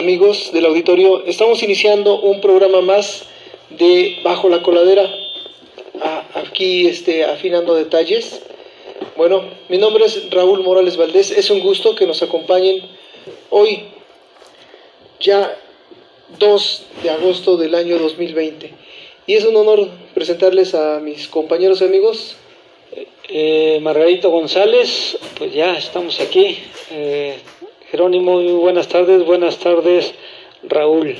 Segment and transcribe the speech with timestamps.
[0.00, 1.26] amigos del auditorio.
[1.26, 3.24] Estamos iniciando un programa más
[3.68, 5.14] de Bajo la Coladera,
[6.32, 8.40] aquí este, afinando detalles.
[9.14, 11.30] Bueno, mi nombre es Raúl Morales Valdés.
[11.30, 12.80] Es un gusto que nos acompañen
[13.50, 13.82] hoy,
[15.20, 15.54] ya
[16.38, 18.72] 2 de agosto del año 2020.
[19.26, 22.36] Y es un honor presentarles a mis compañeros y amigos.
[23.28, 26.58] Eh, Margarito González, pues ya estamos aquí.
[26.90, 27.36] Eh,
[27.90, 29.24] Jerónimo, muy buenas tardes.
[29.26, 30.14] Buenas tardes,
[30.62, 31.16] Raúl.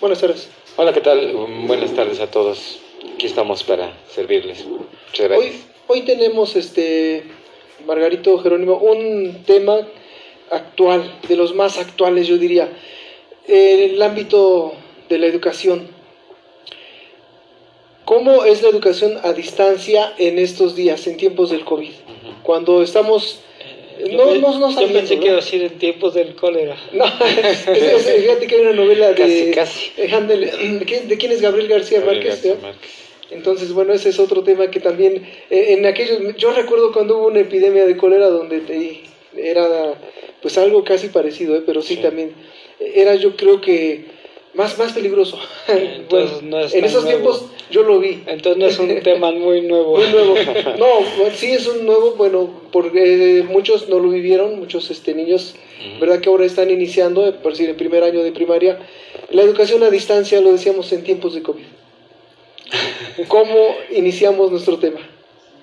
[0.00, 0.48] Buenas tardes.
[0.76, 1.32] Hola, ¿qué tal?
[1.66, 2.78] Buenas tardes a todos.
[3.14, 4.64] Aquí estamos para servirles.
[4.64, 5.38] Muchas gracias.
[5.38, 5.52] Hoy,
[5.88, 7.24] hoy tenemos, este,
[7.84, 9.88] Margarito Jerónimo, un tema
[10.52, 12.68] actual, de los más actuales, yo diría,
[13.48, 14.72] en el ámbito
[15.08, 15.88] de la educación.
[18.04, 21.90] ¿Cómo es la educación a distancia en estos días, en tiempos del COVID?
[22.44, 23.40] Cuando estamos
[24.10, 26.76] no, no, no Yo pensé que iba a decir en tiempos del cólera.
[26.92, 29.52] No, fíjate que hay una novela de.
[29.54, 32.42] Casi, ¿De quién es Gabriel García Márquez?
[33.30, 35.26] Entonces, bueno, ese es otro tema que también.
[35.50, 36.36] Eh, en aquellos.
[36.36, 39.00] Yo recuerdo cuando hubo una epidemia de cólera donde te,
[39.36, 39.94] era.
[40.42, 41.62] Pues algo casi parecido, ¿eh?
[41.64, 42.32] pero sí, también.
[42.78, 44.13] Era yo creo que
[44.54, 45.38] más, más peligroso.
[45.68, 48.22] Entonces, no es en esos tiempos yo lo vi.
[48.26, 49.96] Entonces no es un tema muy nuevo.
[49.96, 50.34] Muy nuevo.
[50.78, 55.54] No, sí es un nuevo, bueno, porque muchos no lo vivieron, muchos este, niños,
[56.00, 56.20] ¿verdad?
[56.20, 58.78] Que ahora están iniciando, por decir, el primer año de primaria,
[59.30, 61.64] la educación a distancia, lo decíamos en tiempos de COVID.
[63.28, 65.00] ¿Cómo iniciamos nuestro tema?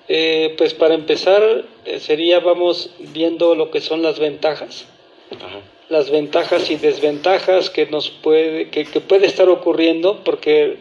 [0.08, 4.86] Eh, pues para empezar, eh, sería, vamos viendo lo que son las ventajas.
[5.30, 5.60] Ajá
[5.92, 10.78] las ventajas y desventajas que nos puede, que, puede estar ocurriendo, porque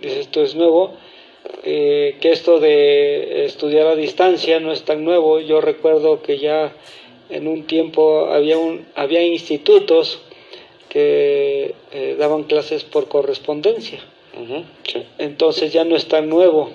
[0.00, 0.94] esto es nuevo,
[1.64, 5.38] eh, que esto de estudiar a distancia no es tan nuevo.
[5.38, 6.72] Yo recuerdo que ya
[7.28, 10.22] en un tiempo había, un, había institutos
[10.88, 14.00] que eh, daban clases por correspondencia.
[15.18, 16.70] Entonces ya no es tan nuevo.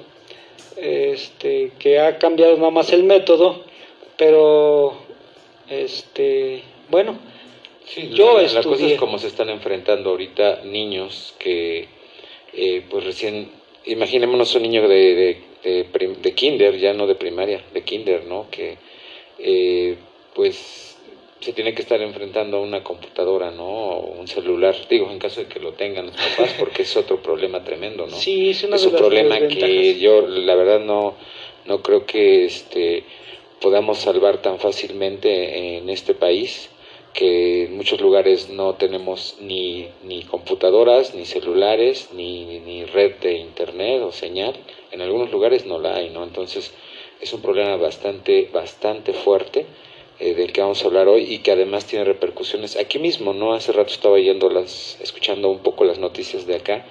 [0.77, 3.63] Este, que ha cambiado nada más el método,
[4.15, 4.93] pero
[5.67, 7.17] este, bueno,
[7.89, 11.87] Sí, yo la, la, cosa es como se están enfrentando ahorita niños que,
[12.53, 13.49] eh, pues recién,
[13.85, 15.87] imaginémonos un niño de, de,
[16.21, 18.47] de, kinder, ya no de primaria, de kinder, ¿no?
[18.51, 18.77] Que,
[19.39, 19.95] eh,
[20.35, 20.97] pues,
[21.39, 23.65] se tiene que estar enfrentando a una computadora, ¿no?
[23.67, 27.23] O un celular, digo, en caso de que lo tengan los papás, porque es otro
[27.23, 28.15] problema tremendo, ¿no?
[28.15, 31.15] Sí, es, una es un problema que yo, la verdad, no,
[31.65, 33.03] no creo que este
[33.59, 36.69] podamos salvar tan fácilmente en este país
[37.13, 43.33] que en muchos lugares no tenemos ni, ni computadoras, ni celulares, ni, ni, red de
[43.33, 44.55] internet o señal.
[44.91, 46.23] En algunos lugares no la hay, ¿no?
[46.23, 46.73] Entonces
[47.21, 49.65] es un problema bastante, bastante fuerte
[50.19, 53.53] eh, del que vamos a hablar hoy y que además tiene repercusiones aquí mismo, ¿no?
[53.53, 56.85] Hace rato estaba yendo las, escuchando un poco las noticias de acá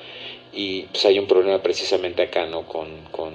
[0.53, 2.67] y pues hay un problema precisamente acá, ¿no?
[2.67, 3.35] Con, con,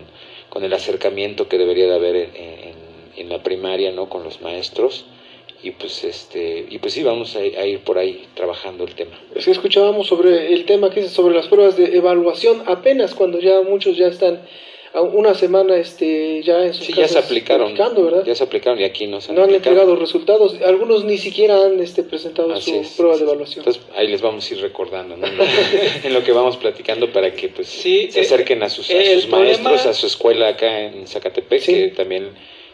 [0.49, 2.75] con el acercamiento que debería de haber en, en,
[3.15, 4.09] en la primaria, ¿no?
[4.09, 5.05] Con los maestros
[5.63, 9.17] y pues este y pues sí vamos a, ir por ahí trabajando el tema.
[9.39, 13.61] Sí escuchábamos sobre el tema que es sobre las pruebas de evaluación apenas cuando ya
[13.61, 14.41] muchos ya están
[14.93, 17.75] a una semana este ya en sus sí, ya se aplicaron
[18.25, 20.59] ya se aplicaron y aquí no se han no han entregado resultados.
[20.65, 23.59] Algunos ni siquiera han este presentado su prueba de evaluación.
[23.59, 25.25] Entonces ahí les vamos a ir recordando ¿no?
[26.03, 28.89] en lo que vamos platicando para que pues se eh, acerquen a sus,
[29.29, 32.31] maestros a su escuela acá en Zacatepec que también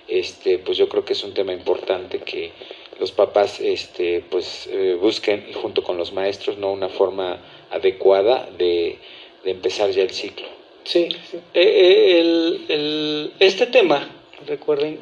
[0.07, 2.51] este pues yo creo que es un tema importante que
[2.99, 6.71] los papás este, pues, eh, busquen junto con los maestros ¿no?
[6.71, 7.39] una forma
[7.71, 8.97] adecuada de,
[9.43, 10.47] de empezar ya el ciclo.
[10.83, 14.09] Sí, eh, eh, el, el, este tema,
[14.47, 14.99] recuerden,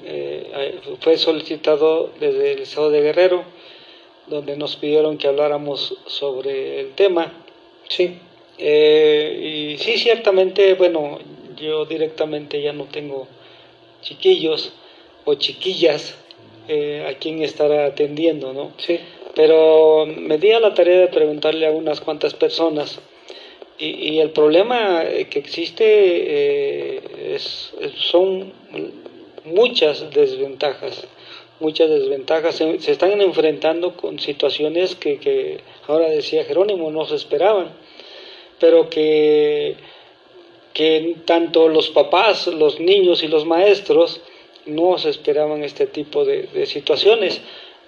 [0.99, 3.45] fue solicitado desde el Estado de Guerrero,
[4.27, 7.45] donde nos pidieron que habláramos sobre el tema.
[7.87, 8.19] Sí.
[8.57, 11.19] y sí, ciertamente, bueno,
[11.55, 13.27] yo directamente ya no tengo
[14.01, 14.73] chiquillos
[15.23, 16.15] o chiquillas,
[16.67, 18.73] eh, a quién estará atendiendo, ¿no?
[18.77, 18.99] Sí.
[19.35, 22.99] Pero me di a la tarea de preguntarle a unas cuantas personas
[23.79, 28.51] y, el problema que existe eh, es, son
[29.45, 31.07] muchas desventajas,
[31.59, 32.55] muchas desventajas.
[32.55, 37.69] Se, se, están enfrentando con situaciones que, que ahora decía Jerónimo, no se esperaban,
[38.59, 39.75] pero que,
[40.73, 44.21] que tanto los papás, los niños y los maestros
[44.67, 47.41] no se esperaban este tipo de, situaciones.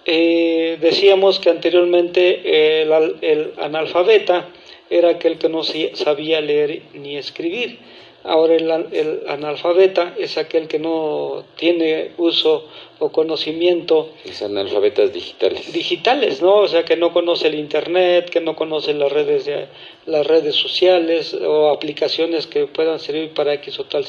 [0.05, 4.49] Eh, decíamos que anteriormente el, analfabeta
[4.89, 7.79] era aquel que no sabía leer ni escribir,
[8.23, 12.67] Ahora el, analfabeta es aquel que no tiene uso
[12.99, 14.09] o conocimiento.
[14.25, 15.71] Es analfabetas digitales.
[15.71, 16.55] Digitales, ¿no?
[16.57, 19.67] O sea, que no conoce el Internet, que no conoce las redes, de,
[20.05, 24.05] las redes sociales o aplicaciones que puedan servir para X o tal,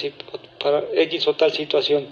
[0.59, 2.09] para X o tal situación.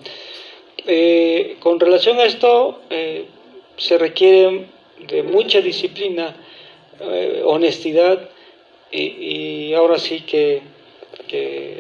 [0.87, 3.27] Eh, con relación a esto, eh,
[3.77, 4.67] se requiere
[5.09, 6.37] de mucha disciplina,
[7.01, 8.31] eh, honestidad
[8.91, 10.63] y, ahora sí que,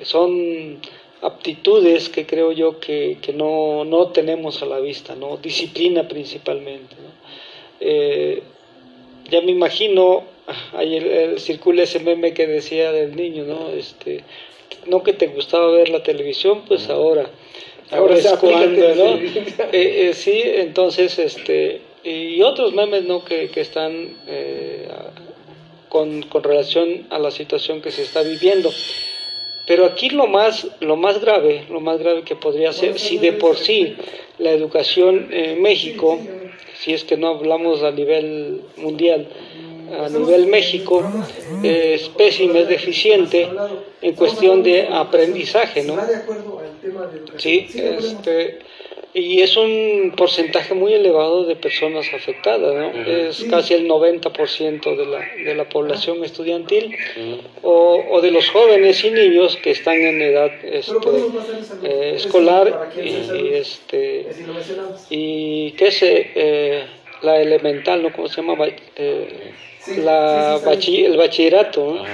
[0.02, 0.80] son
[1.22, 5.36] aptitudes que creo yo que, no, no, tenemos a la vista, ¿no?
[5.38, 6.96] disciplina principalmente.
[9.30, 10.24] ya me imagino,
[10.74, 13.70] ahí el, circula ese meme que decía del niño, ¿no?
[13.70, 14.24] Este,
[14.86, 17.30] no que te gustaba ver la televisión, pues ahora
[17.90, 19.18] ahora es cuando, ¿no?
[19.72, 23.24] Eh, eh, sí, entonces, este, y otros memes, ¿no?
[23.24, 24.88] Que, que están eh,
[25.88, 28.70] con, con, relación a la situación que se está viviendo.
[29.66, 33.32] Pero aquí lo más, lo más grave, lo más grave que podría ser, si de
[33.32, 33.96] por sí
[34.38, 36.18] la educación en México,
[36.78, 39.28] si es que no hablamos a nivel mundial,
[39.92, 41.02] a nivel México
[41.62, 43.48] es pésima, es deficiente
[44.00, 45.96] en cuestión de aprendizaje, ¿no?
[47.36, 48.58] Sí, este,
[49.14, 52.90] y es un porcentaje muy elevado de personas afectadas, ¿no?
[53.06, 56.96] Es casi el 90% de la, de la población estudiantil
[57.62, 60.94] o, o, de los jóvenes y niños que están en edad este,
[61.84, 64.26] eh, escolar y, este,
[65.10, 66.30] y que se...
[66.34, 66.84] Eh,
[67.22, 68.12] la elemental, ¿no?
[68.12, 68.66] ¿Cómo se llama?
[68.96, 69.52] Eh,
[69.98, 72.04] la el bachillerato,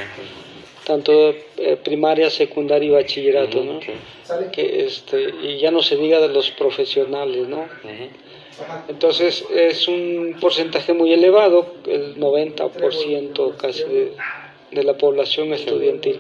[0.85, 3.81] tanto eh, primaria, secundaria y bachillerato, ¿no?
[4.53, 7.67] Que este y ya no se diga de los profesionales, ¿no?
[8.89, 16.19] Entonces es un porcentaje muy elevado, el 90% casi de, la población estudiantil.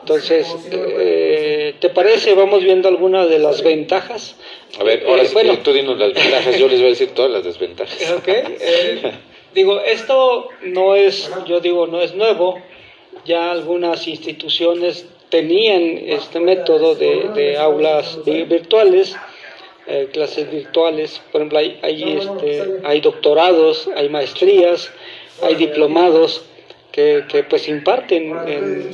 [0.00, 2.34] Entonces, eh, ¿te parece?
[2.34, 4.36] Vamos viendo algunas de las ventajas.
[4.78, 7.44] A ver, ahora eh, tú dinos las ventajas, yo les voy a decir todas las
[7.44, 7.98] desventajas.
[9.54, 12.60] Digo, esto no es, yo digo, no es nuevo.
[13.24, 19.16] Ya algunas instituciones tenían este método de, aulas virtuales,
[19.88, 21.20] eh, clases virtuales.
[21.32, 24.92] Por ejemplo, hay, hay, este, hay doctorados, hay maestrías,
[25.42, 26.44] hay diplomados
[26.92, 28.90] que, que pues imparten en,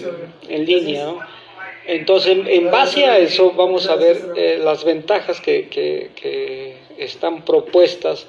[0.48, 1.12] en línea.
[1.86, 7.44] Entonces, en base a eso, vamos a ver eh, las ventajas que, que, que están
[7.44, 8.26] propuestas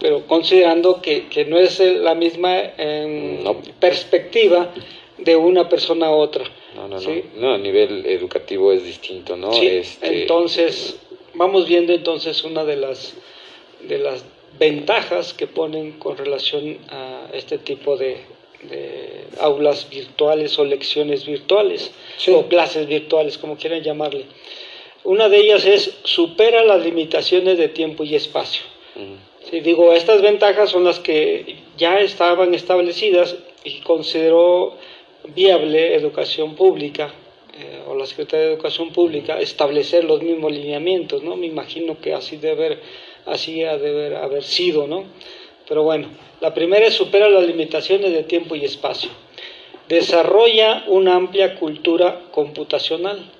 [0.00, 2.54] pero considerando que, que no es la misma
[3.80, 4.72] perspectiva
[5.18, 6.44] de una persona a otra.
[6.74, 7.10] No, no, no.
[7.36, 7.54] no.
[7.54, 9.52] a nivel educativo es distinto, ¿no?
[9.52, 10.98] Sí, este, entonces,
[11.34, 13.14] vamos viendo entonces una de las,
[13.82, 14.24] de las
[14.58, 18.18] ventajas que ponen con relación a este tipo de,
[18.62, 21.92] de aulas virtuales o lecciones virtuales
[22.28, 24.24] o clases virtuales, como quieran llamarle.
[25.04, 28.62] Una de ellas es supera las limitaciones de tiempo y espacio.
[29.48, 34.76] Sí, digo, estas ventajas son las que ya estaban establecidas y consideró
[35.34, 37.12] viable educación pública
[37.58, 41.36] eh, o la Secretaría de Educación Pública establecer los mismos lineamientos, ¿no?
[41.36, 42.80] Me imagino que así debe haber,
[43.26, 45.04] así ha de haber, haber sido, ¿no?
[45.68, 46.08] Pero bueno,
[46.40, 49.10] la primera es supera las limitaciones de tiempo y espacio.
[49.88, 53.32] Desarrolla una amplia cultura computacional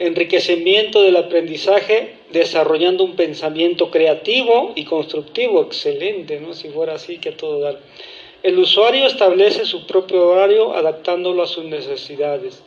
[0.00, 6.54] enriquecimiento del aprendizaje, desarrollando un pensamiento creativo y constructivo, excelente, ¿no?
[6.54, 7.78] Si fuera así, que todo dar.
[8.42, 12.62] El usuario establece su propio horario adaptándolo a sus necesidades.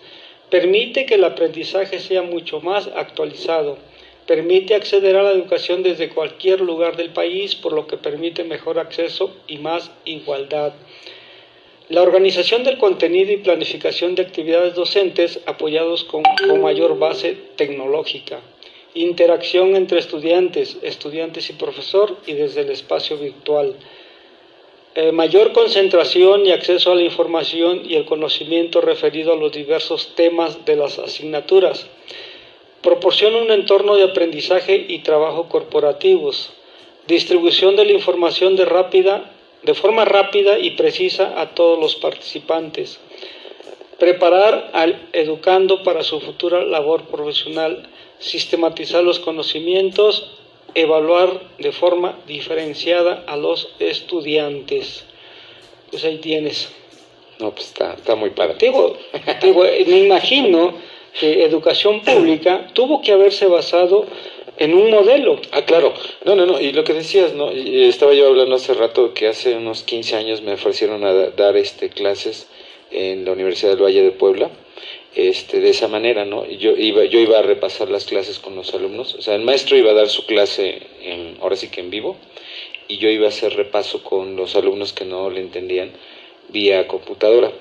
[0.51, 3.79] Permite que el aprendizaje sea mucho más actualizado.
[4.27, 8.77] Permite acceder a la educación desde cualquier lugar del país, por lo que permite mejor
[8.77, 10.73] acceso y más igualdad.
[11.89, 16.23] La organización del contenido y planificación de actividades docentes apoyados con,
[16.61, 18.39] mayor base tecnológica.
[18.93, 23.75] Interacción entre estudiantes, estudiantes y profesor y desde el espacio virtual.
[24.95, 30.13] Eh, mayor concentración y acceso a la información y el conocimiento referido a los diversos
[30.15, 31.87] temas de las asignaturas.
[32.81, 36.51] Proporciona un entorno de aprendizaje y trabajo corporativos.
[37.07, 39.33] Distribución de la información de rápida
[39.63, 42.99] de forma rápida y precisa a todos los participantes.
[43.97, 47.87] Preparar al educando para su futura labor profesional,
[48.19, 50.31] sistematizar los conocimientos,
[50.75, 55.05] evaluar de forma diferenciada a los estudiantes.
[55.91, 56.69] Pues ahí tienes.
[57.39, 58.55] No, pues está, está muy padre.
[58.59, 58.97] Digo,
[59.87, 60.73] me imagino
[61.19, 64.05] que educación pública tuvo que haberse basado
[64.57, 65.39] en un modelo.
[65.51, 65.93] Ah, claro.
[66.25, 66.59] No, no, no.
[66.59, 67.49] Y lo que decías, ¿no?
[67.51, 71.89] estaba yo hablando hace rato que hace unos 15 años me ofrecieron a dar este
[71.89, 72.47] clases
[72.91, 74.49] en la Universidad del Valle de Puebla.
[75.15, 76.45] Este, de esa manera, ¿no?
[76.45, 79.77] Yo iba, yo iba a repasar las clases con los alumnos, o sea, el maestro
[79.77, 82.17] iba a dar su clase, en, ahora sí que en vivo,
[82.87, 85.91] y yo iba a hacer repaso con los alumnos que no le entendían
[86.49, 87.51] vía computadora.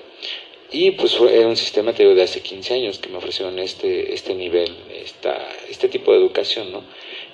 [0.71, 4.33] Y pues fue un sistema te de hace 15 años que me ofrecieron este, este
[4.33, 6.83] nivel, esta, este tipo de educación, ¿no?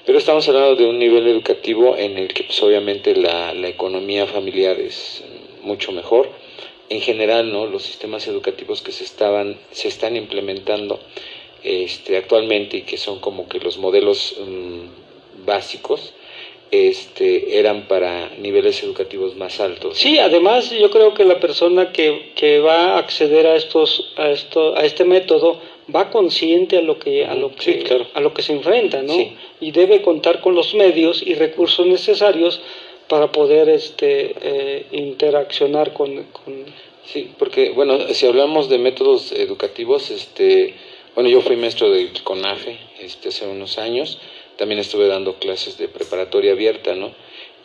[0.05, 4.27] Pero estamos hablando de un nivel educativo en el que pues obviamente la, la economía
[4.27, 5.23] familiar es
[5.61, 6.29] mucho mejor.
[6.89, 7.67] En general, ¿no?
[7.67, 10.99] Los sistemas educativos que se estaban, se están implementando
[11.63, 16.13] este, actualmente y que son como que los modelos mm, básicos,
[16.71, 19.97] este, eran para niveles educativos más altos.
[19.97, 24.29] Sí, además yo creo que la persona que, que va a acceder a estos a
[24.29, 25.59] esto a este método
[25.93, 29.15] va consciente a lo que a lo que a lo que se enfrenta, ¿no?
[29.59, 32.61] Y debe contar con los medios y recursos necesarios
[33.09, 36.25] para poder este eh, interaccionar con,
[37.05, 40.75] sí, porque bueno, si hablamos de métodos educativos, este
[41.15, 44.19] bueno, yo fui maestro del CONAFE este hace unos años
[44.59, 47.13] también estuve dando clases de preparatoria abierta, ¿no?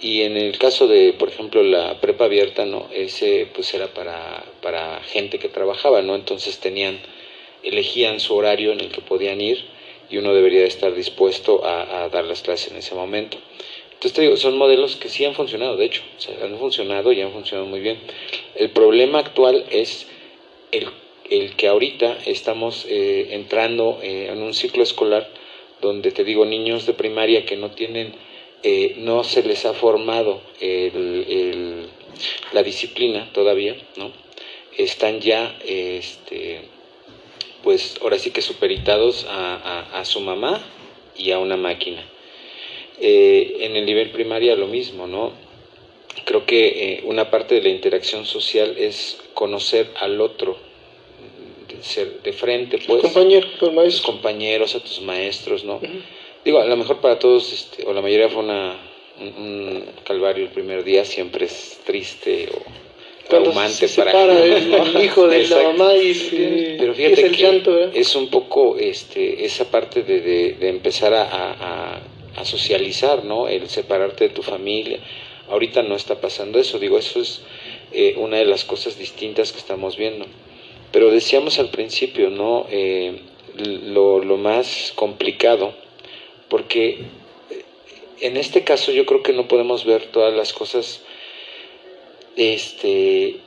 [0.01, 2.89] Y en el caso de, por ejemplo, la prepa abierta, ¿no?
[2.93, 6.15] Ese pues era para, para gente que trabajaba, ¿no?
[6.15, 7.01] Entonces tenían,
[7.65, 9.65] elegían su horario en el que podían ir
[10.09, 13.39] y uno debería estar dispuesto a, dar las clases en ese momento.
[14.05, 16.03] Entonces te digo, son modelos que sí han funcionado, de hecho,
[16.43, 17.97] han funcionado y han funcionado muy bien.
[18.55, 20.07] El problema actual es
[20.73, 20.91] el,
[21.31, 25.27] el que ahorita estamos eh, entrando eh, en un ciclo escolar
[25.81, 28.13] donde te digo niños de primaria que no tienen,
[28.63, 30.43] eh, no se les ha formado
[32.53, 34.13] la disciplina todavía, ¿no?
[34.77, 36.61] Están ya, este,
[37.63, 40.61] pues ahora sí que superitados a, su mamá
[41.17, 42.05] y a una máquina.
[43.01, 45.33] Eh, en el nivel primaria lo mismo, ¿no?
[46.25, 50.57] Creo que eh, una parte de la interacción social es conocer al otro,
[51.81, 53.03] ser de frente, pues.
[53.03, 55.81] Tus compañeros, a tus maestros, ¿no?
[56.45, 58.77] Digo, a lo mejor para todos, este, o la mayoría fue una,
[59.21, 62.63] un, calvario el primer día, siempre es triste o
[63.29, 68.77] traumante para el, hijo de la mamá y pero fíjate es que es un poco
[68.79, 72.03] este esa parte de, de, empezar a, a, a,
[72.45, 75.01] socializar no el separarte de tu familia
[75.49, 77.43] ahorita no está pasando eso digo eso es
[77.93, 80.27] eh, una de las cosas distintas que estamos viendo
[80.95, 82.69] pero decíamos al principio, ¿no?
[82.71, 83.19] Eh,
[83.57, 85.75] lo, lo, más complicado,
[86.49, 87.01] porque
[87.51, 87.65] eh,
[88.21, 91.03] en este caso yo creo que no podemos ver todas las cosas
[92.37, 93.41] este,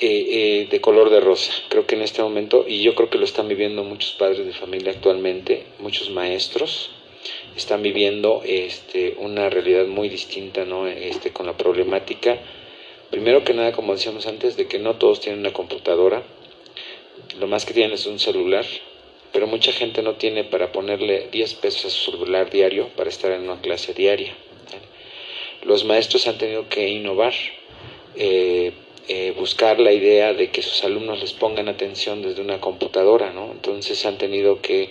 [0.00, 1.52] de color de rosa.
[1.68, 4.54] Creo que en este momento, y yo creo que lo están viviendo muchos padres de
[4.54, 6.90] familia actualmente, muchos maestros,
[7.56, 10.86] están viviendo este, una realidad muy distinta ¿no?
[10.86, 12.38] este, con la problemática.
[13.10, 16.22] Primero que nada, como decíamos antes, de que no todos tienen una computadora,
[17.38, 18.64] lo más que tienen es un celular,
[19.32, 23.32] pero mucha gente no tiene para ponerle 10 pesos a su celular diario para estar
[23.32, 24.34] en una clase diaria.
[25.64, 27.32] Los maestros han tenido que innovar,
[28.16, 28.72] eh,
[29.08, 33.50] eh, buscar la idea de que sus alumnos les pongan atención desde una computadora, ¿no?
[33.50, 34.90] Entonces han tenido que,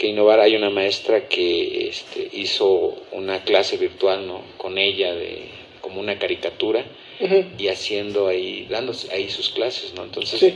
[0.00, 0.40] que innovar.
[0.40, 4.40] Hay una maestra que este, hizo una clase virtual, ¿no?
[4.56, 5.48] Con ella de
[5.82, 6.84] como una caricatura
[7.58, 10.04] y haciendo ahí, dándose ahí sus clases, ¿no?
[10.04, 10.54] Entonces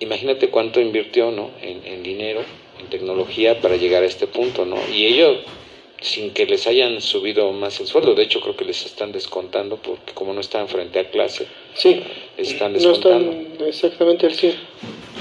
[0.00, 1.50] imagínate cuánto invirtió ¿no?
[1.62, 2.40] en, dinero,
[2.80, 4.76] en tecnología para llegar a este punto, ¿no?
[4.92, 5.38] Y ellos,
[6.00, 9.76] sin que les hayan subido más el sueldo, de hecho creo que les están descontando
[9.76, 12.02] porque como no están frente a clase, sí,
[12.36, 13.32] están descontando.
[13.32, 14.54] No están exactamente al 100.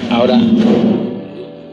[0.10, 0.40] Ahora,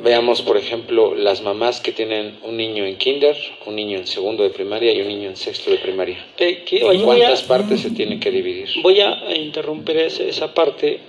[0.02, 4.42] veamos por ejemplo las mamás que tienen un niño en kinder, un niño en segundo
[4.42, 6.24] de primaria y un niño en sexto de primaria.
[6.38, 6.64] Eh,
[7.04, 8.68] cuántas partes se tienen que dividir?
[8.82, 11.00] Voy a interrumpir esa parte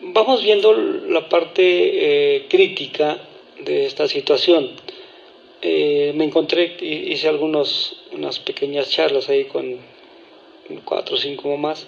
[0.00, 1.62] vamos viendo la parte
[2.36, 3.18] eh, crítica
[3.60, 4.70] de esta situación.
[5.62, 9.78] Eh, me encontré, hice algunos, unas pequeñas charlas ahí con
[10.84, 11.86] cuatro o cinco mamás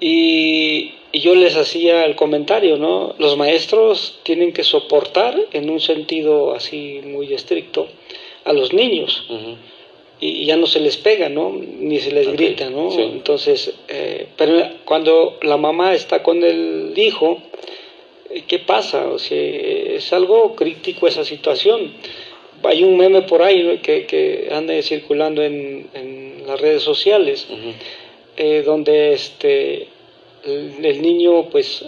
[0.00, 3.14] y, yo les hacía el comentario, ¿no?
[3.18, 7.88] Los maestros tienen que soportar en un sentido así muy estricto
[8.44, 9.24] a los niños
[10.20, 11.52] y ya no se les pega, ¿no?
[11.52, 12.90] Ni se les grita, ¿no?
[12.98, 17.40] Entonces, eh, pero cuando la mamá está con el hijo,
[18.30, 19.08] eh, ¿qué pasa?
[19.08, 21.92] O sea, es algo crítico esa situación.
[22.64, 27.46] Hay un meme por ahí que, que anda circulando en, en, las redes sociales,
[28.38, 29.88] eh, donde este,
[30.44, 31.84] el, niño, pues,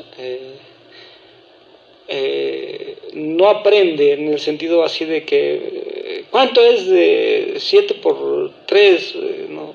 [3.14, 9.14] no aprende en el sentido así de que ¿Cuánto es de 7 por 3?
[9.14, 9.74] Eh, ¿no?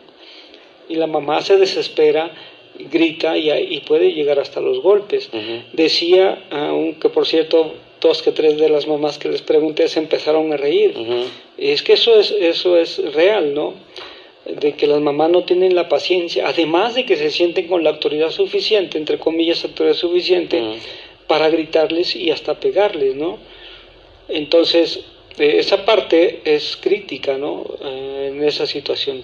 [0.87, 2.31] Y la mamá se desespera
[2.91, 5.29] grita y, puede llegar hasta los golpes.
[5.73, 10.51] Decía, aunque por cierto, dos que tres de las mamás que les pregunté se empezaron
[10.53, 10.93] a reír.
[11.57, 13.73] Es que eso es, eso es real, ¿no?
[14.45, 17.89] De que las mamás no tienen la paciencia, además de que se sienten con la
[17.89, 20.61] autoridad suficiente, entre comillas, autoridad suficiente,
[21.27, 23.39] para gritarles y hasta pegarles, ¿no?
[24.27, 25.01] Entonces,
[25.37, 27.65] eh, esa parte es crítica, ¿no?
[27.83, 29.23] Eh, en esa situación.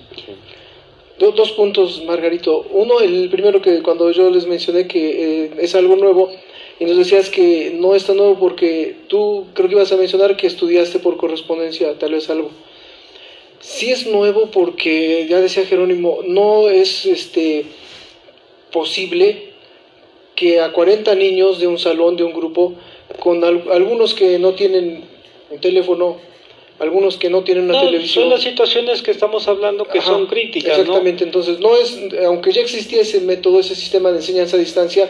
[1.20, 2.66] dos puntos, Margarito.
[2.72, 6.32] Uno, el primero que cuando yo les mencioné que eh, es algo nuevo,
[6.80, 10.36] y nos decías que no es tan nuevo porque tú creo que ibas a mencionar
[10.36, 12.50] que estudiaste por correspondencia, tal vez algo.
[13.62, 17.66] Sí es nuevo porque, ya decía Jerónimo, no es este
[18.72, 19.52] posible
[20.36, 22.74] que a 40 niños de un salón, de un grupo,
[23.20, 25.04] con algunos que no tienen
[25.52, 26.18] un teléfono,
[26.80, 28.24] algunos que no tienen una televisión.
[28.24, 30.80] Son las situaciones que estamos hablando que son críticas.
[30.80, 35.10] Exactamente, entonces no es, aunque ya existía ese método, ese sistema de enseñanza a distancia,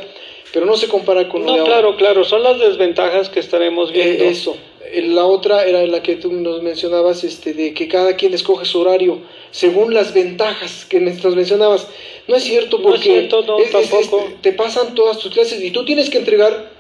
[0.52, 4.26] pero no se compara con no, claro, claro, son las desventajas que estaremos viendo.
[4.26, 4.58] Eh, eso.
[4.94, 8.80] La otra era la que tú nos mencionabas, este, de que cada quien escoge su
[8.80, 9.20] horario
[9.52, 11.88] según las ventajas que nos mencionabas.
[12.28, 13.30] No es cierto porque
[14.42, 16.72] te pasan todas tus clases y tú tienes que entregar,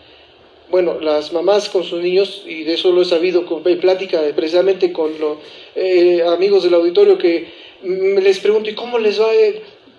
[0.69, 4.91] bueno, las mamás con sus niños, y de eso lo he sabido con plática precisamente
[4.91, 5.37] con los
[5.75, 7.47] eh, amigos del auditorio que
[7.83, 9.29] les pregunto, ¿y cómo les va?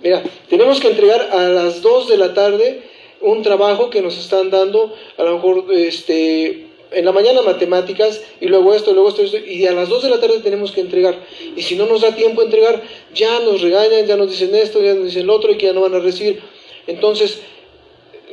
[0.03, 2.83] Mira, tenemos que entregar a las 2 de la tarde
[3.21, 8.47] un trabajo que nos están dando, a lo mejor este, en la mañana matemáticas y
[8.47, 11.17] luego esto, luego esto, y a las 2 de la tarde tenemos que entregar.
[11.57, 12.83] Y si no nos da tiempo a entregar,
[13.15, 15.73] ya nos regañan, ya nos dicen esto, ya nos dicen lo otro y que ya
[15.73, 16.41] no van a recibir.
[16.87, 17.41] Entonces,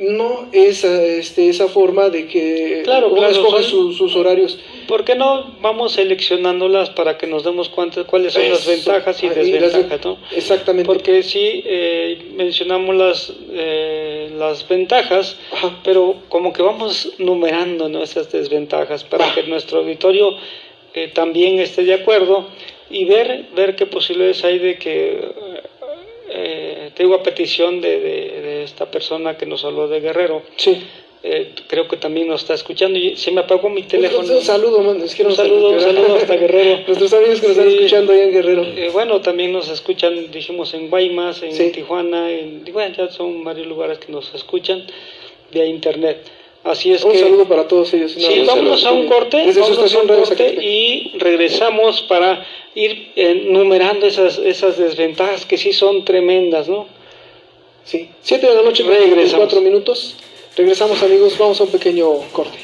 [0.00, 4.58] no es este, esa forma de que claro, uno escoge sus horarios.
[4.88, 9.28] ¿Por qué no vamos seleccionándolas para que nos demos cuenta cuáles son las ventajas y
[9.28, 10.04] desventajas?
[10.04, 10.18] ¿no?
[10.34, 10.86] Exactamente.
[10.86, 15.36] Porque sí, eh, mencionamos las, eh, las ventajas,
[15.84, 18.02] pero como que vamos numerando ¿no?
[18.02, 20.36] esas desventajas para que nuestro auditorio
[20.94, 22.48] eh, también esté de acuerdo
[22.88, 25.20] y ver, ver qué posibilidades hay de que
[26.32, 30.42] eh, te digo a petición de, esta persona que nos habló de Guerrero.
[30.56, 30.82] Sí.
[31.22, 32.98] Eh, creo que también nos está escuchando.
[32.98, 34.32] Y se me apagó mi teléfono.
[34.32, 35.00] Un, saludo, man.
[35.02, 36.82] Es que un saludo, un saludo hasta Guerrero.
[36.86, 38.62] Nuestros amigos que nos están escuchando allá en Guerrero.
[38.62, 43.66] Eh, bueno, también nos escuchan, dijimos, en Guaymas, en Tijuana, en, bueno, ya son varios
[43.66, 44.86] lugares que nos escuchan
[45.52, 46.39] vía internet.
[46.62, 48.12] Así es un saludo para todos ellos.
[48.12, 54.38] Sí, vámonos a un corte, vámonos a un corte y regresamos para ir enumerando esas,
[54.38, 56.86] esas desventajas que sí son tremendas, ¿no?
[57.84, 59.46] Sí, siete de la noche, regresamos.
[59.46, 60.16] cuatro minutos.
[60.56, 62.58] Regresamos amigos, vamos a un pequeño corte.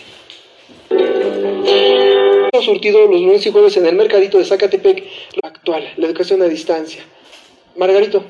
[0.90, 5.04] Hemos surtido los lunes y jueves en el mercadito de Zacatepec,
[5.42, 7.02] la actual, la educación a distancia.
[7.76, 8.24] Margarito.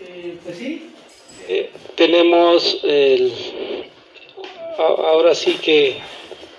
[0.00, 0.90] Eh, pues sí.
[1.48, 3.32] Eh, tenemos el,
[4.78, 5.96] ahora sí que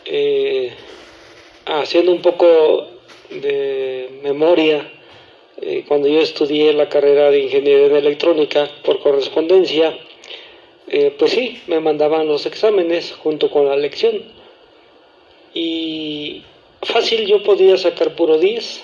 [0.06, 0.72] eh,
[1.66, 2.88] haciendo un poco
[3.30, 4.92] de memoria,
[5.62, 9.98] eh, cuando yo estudié la carrera de ingeniería en electrónica por correspondencia,
[10.88, 14.24] eh, pues sí, me mandaban los exámenes junto con la lección.
[15.54, 16.44] Y
[16.84, 18.84] fácil yo podía sacar puro 10,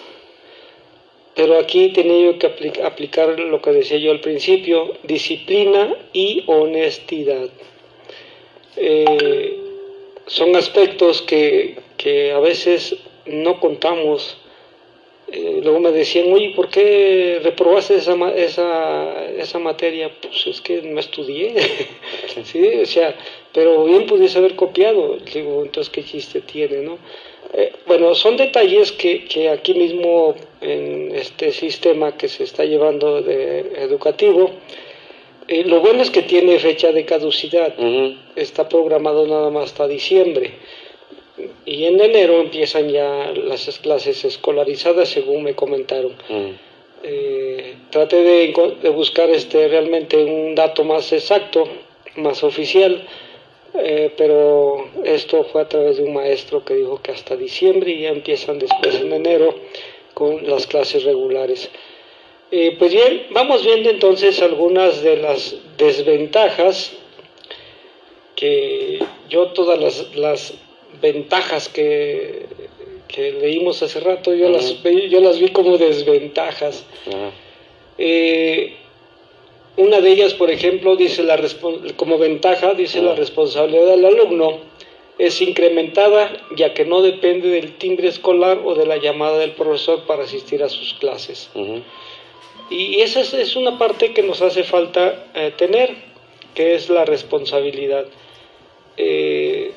[1.36, 2.48] pero aquí tenía yo que
[2.84, 7.50] aplicar lo que decía yo al principio, disciplina y honestidad.
[8.78, 9.60] Eh,
[10.28, 14.38] son aspectos que, que a veces no contamos.
[15.32, 20.12] Eh, luego me decían, oye, ¿por qué reprobaste esa, esa, esa materia?
[20.22, 21.56] Pues es que no estudié.
[22.44, 23.16] sí, o sea,
[23.54, 25.18] pero bien pudiese haber copiado.
[25.34, 27.00] Digo, entonces, ¿qué chiste tiene, no?
[27.54, 33.22] Eh, bueno, son detalles que, que aquí mismo en este sistema que se está llevando
[33.22, 34.50] de educativo,
[35.48, 37.74] eh, lo bueno es que tiene fecha de caducidad.
[38.36, 40.54] Está programado nada más hasta diciembre
[41.66, 46.14] y en enero empiezan ya las clases escolarizadas según me comentaron.
[47.04, 51.68] Eh, traté de, buscar este realmente un dato más exacto,
[52.16, 53.06] más oficial,
[53.74, 58.02] eh, pero esto fue a través de un maestro que dijo que hasta diciembre y
[58.02, 59.56] ya empiezan después en enero
[60.14, 61.70] con las clases regulares.
[62.56, 66.92] Eh, pues bien, vamos viendo entonces algunas de las desventajas
[68.36, 70.54] que yo todas las, las
[71.02, 72.46] ventajas que,
[73.08, 76.86] que leímos hace rato, yo, las, yo las vi como desventajas.
[77.98, 78.76] Eh,
[79.78, 81.42] una de ellas, por ejemplo, dice la
[81.96, 84.60] como ventaja, dice la responsabilidad del alumno
[85.18, 90.04] es incrementada ya que no depende del timbre escolar o de la llamada del profesor
[90.06, 91.50] para asistir a sus clases.
[92.74, 95.94] Y esa es, una parte que nos hace falta eh, tener,
[96.56, 98.08] que es la responsabilidad.
[98.98, 99.74] Eh,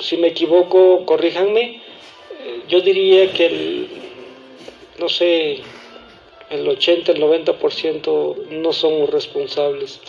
[0.00, 3.88] si me equivoco, corríjanme, eh, yo diría que el,
[4.98, 5.58] no sé,
[6.48, 10.00] el 80, el 90% no somos responsables.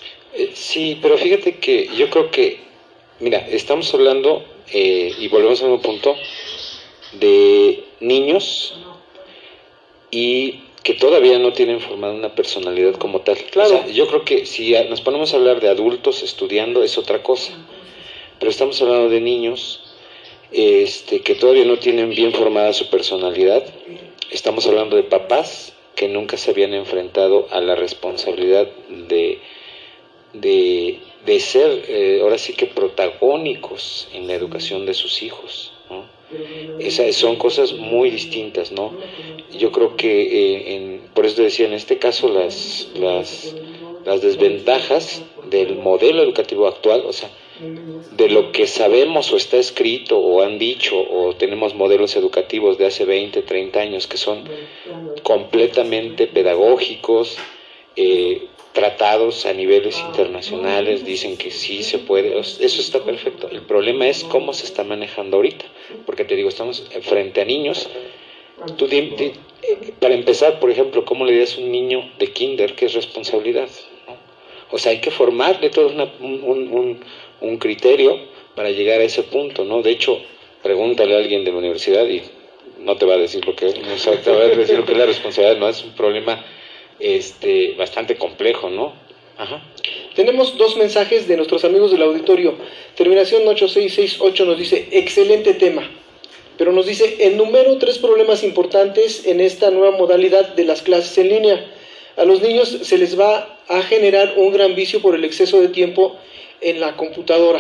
[0.53, 2.61] sí, pero fíjate que yo creo que,
[3.19, 6.15] mira, estamos hablando, y volvemos a un punto,
[7.19, 8.75] de niños
[10.09, 13.35] y que todavía no tienen formada una personalidad como tal.
[13.51, 13.89] Claro.
[13.89, 17.51] yo creo que si nos ponemos a hablar de adultos estudiando es otra cosa,
[18.39, 19.83] pero estamos hablando de niños
[20.53, 23.65] este, que todavía no tienen bien formada su personalidad.
[24.31, 29.41] Estamos hablando de papás que nunca se habían enfrentado a la responsabilidad de,
[30.31, 35.73] de, de ser, eh, ahora sí que protagónicos en la educación de sus hijos.
[36.79, 38.93] Esas son cosas muy distintas, ¿no?
[39.57, 43.55] Yo creo que, eh, en, por eso decía, en este caso las, las,
[44.05, 47.29] las desventajas del modelo educativo actual, o sea,
[48.11, 52.85] de lo que sabemos o está escrito o han dicho o tenemos modelos educativos de
[52.85, 54.43] hace 20, 30 años que son
[55.23, 57.37] completamente pedagógicos,
[57.95, 63.49] eh, tratados a niveles internacionales dicen que sí se puede, eso está perfecto.
[63.49, 65.65] El problema es cómo se está manejando ahorita,
[66.05, 67.89] porque te digo, estamos frente a niños.
[68.77, 68.87] Tú,
[69.99, 73.67] para empezar, por ejemplo, ¿cómo le dices a un niño de kinder que es responsabilidad?
[74.69, 75.87] O sea, hay que formarle todo
[76.19, 76.99] un,
[77.41, 78.19] un, criterio
[78.53, 79.81] para llegar a ese punto, ¿no?
[79.81, 80.21] De hecho,
[80.61, 82.21] pregúntale a alguien de la universidad y
[82.77, 85.07] no te va a decir lo que, te va a decir lo que es la
[85.07, 86.45] responsabilidad, no es un problema
[86.99, 88.93] este, bastante complejo, ¿no?
[89.37, 89.61] Ajá.
[90.15, 92.55] Tenemos dos mensajes de nuestros amigos del auditorio.
[92.95, 95.89] Terminación 8668 nos dice, excelente tema,
[96.57, 101.29] pero nos dice, enumero tres problemas importantes en esta nueva modalidad de las clases en
[101.29, 101.71] línea.
[102.15, 105.67] A los niños se les va a generar un gran vicio por el exceso de
[105.67, 106.17] tiempo
[106.61, 107.59] en la computadora.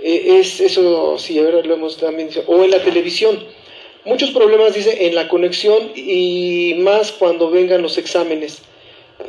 [0.00, 3.44] Eh, es eso, sí, a ver, lo hemos también dicho, o en la televisión
[4.08, 8.62] Muchos problemas, dice, en la conexión y más cuando vengan los exámenes.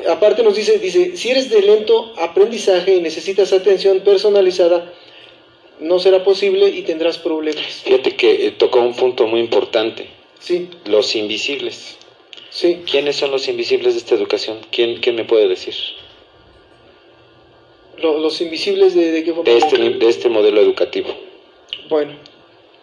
[0.09, 4.93] Aparte nos dice, dice, si eres de lento aprendizaje y necesitas atención personalizada,
[5.81, 7.65] no será posible y tendrás problemas.
[7.83, 10.07] Fíjate que eh, tocó un punto muy importante.
[10.39, 10.69] Sí.
[10.85, 11.97] Los invisibles.
[12.49, 12.83] Sí.
[12.89, 14.59] ¿Quiénes son los invisibles de esta educación?
[14.71, 15.75] ¿Quién, quién me puede decir?
[17.97, 19.51] Los, invisibles de, de qué forma?
[19.51, 21.09] De este, de este modelo educativo.
[21.89, 22.13] Bueno,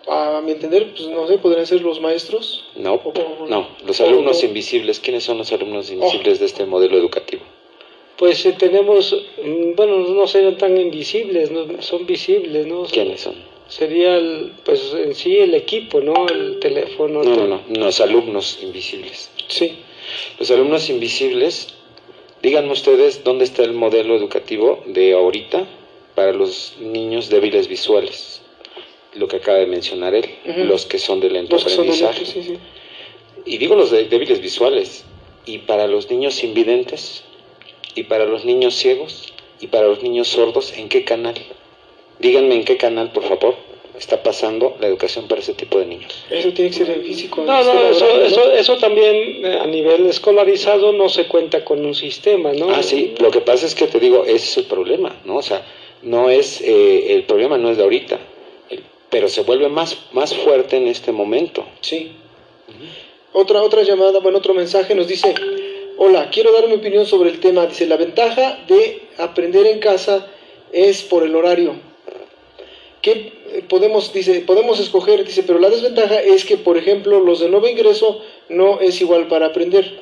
[0.08, 2.64] a mi entender, pues no sé, podrían ser los maestros.
[2.76, 3.00] No,
[3.48, 5.00] no, los alumnos invisibles.
[5.00, 7.42] ¿Quiénes son los alumnos invisibles de este modelo educativo?
[8.16, 9.14] Pues eh, tenemos,
[9.44, 12.84] mm, bueno, no serán tan invisibles, son visibles, ¿no?
[12.84, 13.34] ¿Quiénes son?
[13.68, 16.28] Sería, el, pues en sí el equipo, ¿no?
[16.28, 17.22] El teléfono.
[17.24, 19.30] No, no, no, los alumnos invisibles.
[19.48, 19.76] Sí.
[20.38, 21.74] Los alumnos invisibles,
[22.42, 25.66] díganme ustedes dónde está el modelo educativo de ahorita
[26.14, 28.45] para los niños débiles visuales
[29.18, 30.26] lo que acaba de mencionar él,
[30.64, 32.24] los que son de lento aprendizaje.
[33.44, 35.04] Y digo los de débiles visuales,
[35.44, 37.22] y para los niños invidentes,
[37.94, 41.34] y para los niños ciegos, y para los niños sordos, ¿en qué canal?
[42.18, 43.54] Díganme en qué canal, por favor,
[43.98, 46.24] está pasando la educación para ese tipo de niños.
[46.30, 47.42] Eso tiene que ser el físico.
[47.44, 52.52] No, no, eso, eso, también eh, a nivel escolarizado no se cuenta con un sistema,
[52.52, 52.70] ¿no?
[52.70, 55.36] Ah, sí, lo que pasa es que te digo, ese es el problema, ¿no?
[55.36, 55.62] O sea,
[56.02, 58.18] no es, eh, el problema no es de ahorita,
[59.16, 61.64] pero se vuelve más, más fuerte en este momento.
[61.80, 62.12] Sí.
[63.32, 65.34] Otra, otra llamada, bueno, otro mensaje nos dice,
[65.96, 67.64] hola, quiero dar mi opinión sobre el tema.
[67.64, 70.26] Dice, la ventaja de aprender en casa
[70.70, 71.76] es por el horario.
[73.00, 75.24] ¿Qué podemos, dice, podemos escoger?
[75.24, 79.28] Dice, pero la desventaja es que, por ejemplo, los de nuevo ingreso no es igual
[79.28, 79.98] para aprender.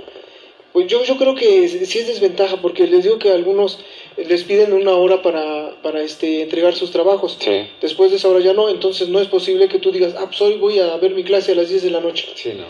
[0.75, 3.79] Pues yo, yo creo que sí es desventaja, porque les digo que algunos
[4.17, 7.39] les piden una hora para, para este, entregar sus trabajos.
[7.81, 10.41] Después de esa hora ya no, entonces no es posible que tú digas, ah, pues
[10.41, 12.27] hoy voy a ver mi clase a las 10 de la noche.
[12.35, 12.65] Sí, no.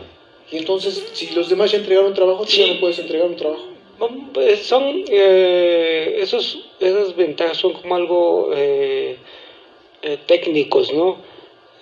[0.53, 3.65] Y entonces, si los demás ya entregaron trabajo, tú ya no puedes entregar un trabajo.
[4.35, 9.17] Pues son, eh, esos, esas ventajas son como algo eh,
[10.03, 11.17] eh, técnicos, ¿no?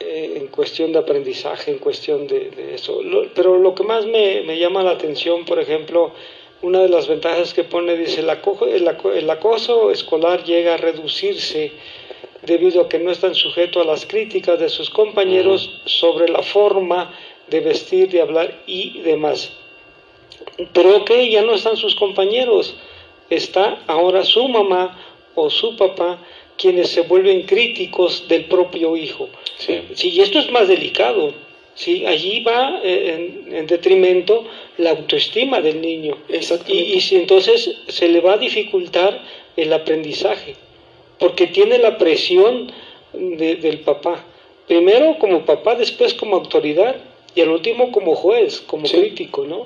[0.05, 3.01] Eh, en cuestión de aprendizaje, en cuestión de, eso.
[3.35, 6.13] pero lo que más me, me, llama la atención, por ejemplo,
[6.61, 11.73] una de las ventajas que pone, dice, el, acoso, el, acoso escolar llega a reducirse
[12.43, 17.15] debido a que no están sujetos a las críticas de sus compañeros sobre la forma
[17.49, 19.53] de vestir, de hablar y demás.
[20.73, 22.75] Pero ok, ya no están sus compañeros,
[23.31, 24.99] está ahora su mamá
[25.35, 26.19] o su papá
[26.57, 29.29] quienes se vuelven críticos del propio hijo.
[29.59, 29.83] Sí.
[29.95, 31.33] sí, y esto es más delicado,
[31.75, 32.07] ¿sí?
[32.07, 34.45] Allí va eh, en, detrimento
[34.79, 36.19] la autoestima del niño.
[36.69, 39.23] Y, y si entonces se le va a dificultar
[39.57, 40.57] el aprendizaje,
[41.19, 42.71] porque tiene la presión
[43.13, 44.25] del papá.
[44.67, 46.97] Primero como papá, después como autoridad
[47.35, 49.59] y al último como juez, como crítico, ¿no?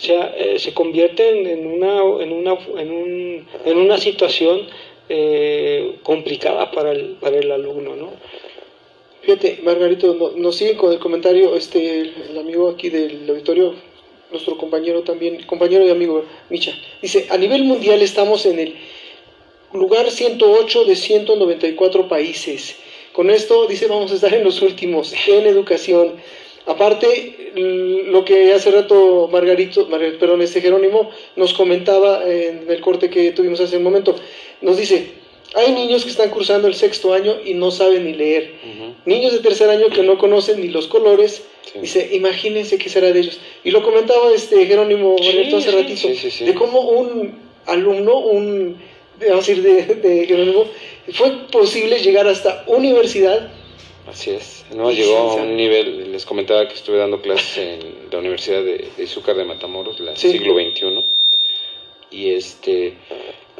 [0.00, 4.66] O sea, eh, se convierte en, una, en, una, en, un, en una situación
[5.12, 8.12] eh, complicada para el, para el alumno, ¿no?
[9.22, 13.74] Fíjate, Margarito, nos sigue con el comentario este el, amigo aquí del auditorio,
[14.30, 16.72] nuestro compañero también, compañero y amigo Micha.
[17.02, 18.76] Dice, a nivel mundial estamos en el
[19.72, 22.76] lugar 108 de 194 países.
[23.12, 26.14] Con esto, dice, vamos a estar en los últimos en educación.
[26.70, 27.52] Aparte,
[28.06, 33.60] lo que hace rato Margarito, perdón, este Jerónimo nos comentaba en el corte que tuvimos
[33.60, 34.14] hace un momento,
[34.60, 35.10] nos dice,
[35.54, 38.52] hay niños que están cursando el sexto año y no saben ni leer.
[39.04, 41.42] Niños de tercer año que no conocen ni los colores.
[41.80, 43.40] Dice, imagínense qué será de ellos.
[43.64, 46.08] Y lo comentaba este Jerónimo hace ratito,
[46.44, 47.34] de cómo un
[47.66, 48.76] alumno, un,
[49.18, 50.66] vamos a decir, de, de Jerónimo,
[51.12, 53.50] fue posible llegar hasta universidad.
[54.10, 58.18] Así es, no, llegó a un nivel, les comentaba que estuve dando clases en la
[58.18, 61.04] Universidad de, de Izúcar de Matamoros, la siglo XXI,
[62.10, 62.96] y este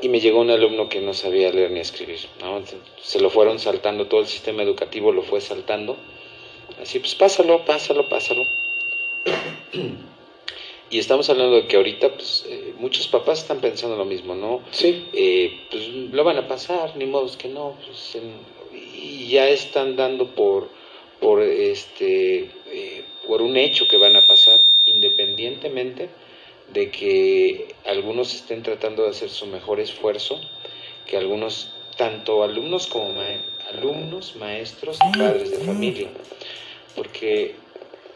[0.03, 2.19] y me llegó un alumno que no sabía leer ni escribir.
[3.03, 5.97] Se lo fueron saltando, todo el sistema educativo lo fue saltando.
[6.81, 8.43] Así, pues pásalo, pásalo, pásalo.
[10.91, 14.61] Y estamos hablando de que ahorita pues, eh, muchos papás están pensando lo mismo, ¿no?
[14.73, 15.07] Sí.
[15.13, 17.77] Eh, pues lo van a pasar, ni modo que no.
[17.87, 18.19] Pues,
[18.73, 20.69] y ya están dando por,
[21.21, 26.09] por, este, eh, por un hecho que van a pasar, independientemente
[26.73, 30.41] de que algunos estén tratando de hacer su mejor esfuerzo,
[31.07, 33.15] que algunos, tanto alumnos como
[33.73, 36.09] alumnos, maestros y padres de familia.
[36.97, 37.55] Porque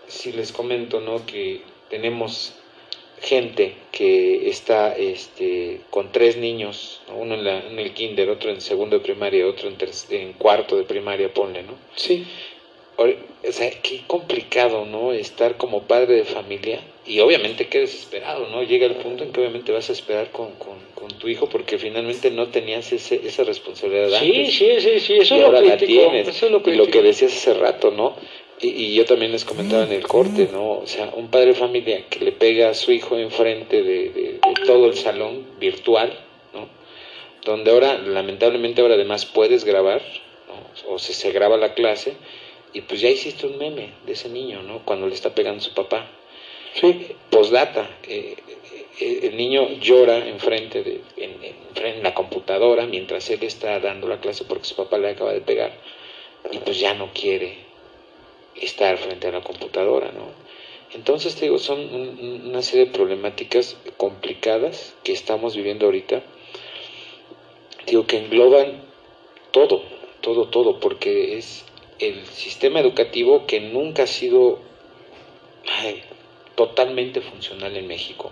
[0.08, 1.24] si les comento, ¿no?
[1.24, 2.54] Que tenemos
[3.20, 8.60] gente que está este, con tres niños, uno en, la, en, el kinder, otro en
[8.60, 9.76] segundo de primaria, otro en,
[10.10, 11.74] en cuarto de primaria, ponle, ¿no?
[11.94, 12.26] Sí.
[12.96, 15.12] O sea, qué complicado, ¿no?
[15.12, 18.62] Estar como padre de familia y obviamente qué desesperado, ¿no?
[18.62, 20.74] Llega el punto en que obviamente vas a esperar con, con,
[21.18, 25.40] tu hijo porque finalmente no tenías ese, esa responsabilidad sí, Sí, sí, sí, eso, es
[25.42, 26.28] lo, la tienes.
[26.28, 28.16] eso es lo Y lo que decías hace rato, ¿no?
[28.60, 30.78] Y, y, yo también les comentaba en el corte, ¿no?
[30.78, 34.22] O sea, un padre de familia que le pega a su hijo enfrente de, de,
[34.34, 36.12] de todo el salón virtual,
[36.52, 36.68] ¿no?
[37.44, 40.02] Donde ahora, lamentablemente ahora además puedes grabar,
[40.46, 40.94] ¿no?
[40.94, 42.14] O si se graba la clase,
[42.72, 44.84] y pues ya hiciste un meme de ese niño, ¿no?
[44.84, 46.10] Cuando le está pegando su papá.
[46.74, 47.06] Sí.
[47.30, 48.36] Postdata, eh,
[49.00, 54.20] eh, el niño llora enfrente de en, en, la computadora mientras él está dando la
[54.20, 55.72] clase porque su papá le acaba de pegar
[56.50, 57.63] y pues ya no quiere
[58.60, 60.32] estar frente a la computadora, ¿no?
[60.94, 61.80] Entonces, te digo, son
[62.46, 66.22] una serie de problemáticas complicadas que estamos viviendo ahorita,
[67.86, 68.82] digo, que engloban
[69.50, 69.82] todo,
[70.20, 71.64] todo, todo, porque es
[71.98, 74.60] el sistema educativo que nunca ha sido
[76.54, 78.30] totalmente funcional en México.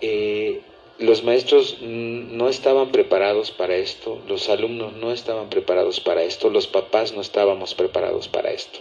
[0.00, 0.60] Eh,
[0.98, 6.66] los maestros no estaban preparados para esto, los alumnos no estaban preparados para esto, los
[6.66, 8.78] papás no estábamos preparados para esto.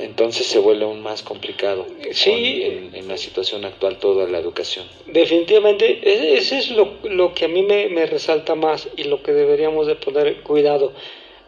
[0.00, 2.62] Entonces se vuelve aún más complicado sí,
[2.94, 4.86] en, la situación actual toda la educación.
[5.06, 9.22] Definitivamente, e-, ese es lo, lo que a mí me, me, resalta más y lo
[9.22, 10.92] que deberíamos de poner cuidado.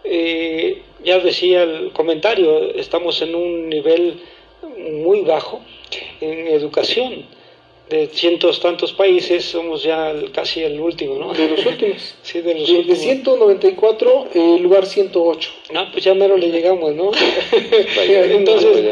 [0.05, 4.21] Eh, ya decía el comentario, estamos en un nivel
[5.03, 5.61] muy bajo
[6.21, 7.27] en educación.
[7.89, 11.35] De cientos tantos países somos ya casi el último, ¿no?
[11.35, 12.15] De los últimos.
[12.23, 12.99] sí, de los de, últimos.
[12.99, 15.51] De 194, el lugar 108.
[15.75, 17.11] Ah, pues ya mero le llegamos, ¿no?
[17.53, 18.83] Entonces,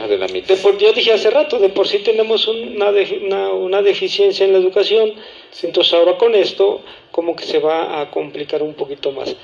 [0.46, 2.90] de por, yo dije hace rato, de por sí tenemos una,
[3.22, 5.14] una, una deficiencia en la educación,
[5.62, 9.34] entonces ahora con esto como que se va a complicar un poquito más.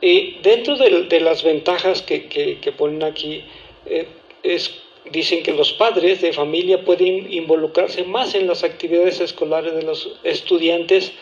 [0.00, 3.42] Y dentro de, de las ventajas que, que, que ponen aquí,
[3.86, 4.06] eh,
[4.42, 4.70] es
[5.10, 10.10] dicen que los padres de familia pueden involucrarse más en las actividades escolares de los
[10.22, 11.12] estudiantes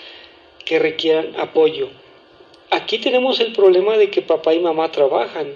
[0.64, 1.88] que requieran apoyo.
[2.70, 5.54] Aquí tenemos el problema de que papá y mamá trabajan.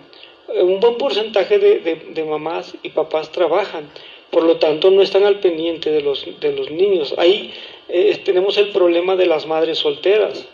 [0.49, 3.88] Un buen porcentaje de, de, mamás y papás trabajan,
[4.31, 7.14] por lo tanto no están al pendiente de los, de los niños.
[7.19, 7.53] Ahí
[7.88, 10.47] eh, tenemos el problema de las madres solteras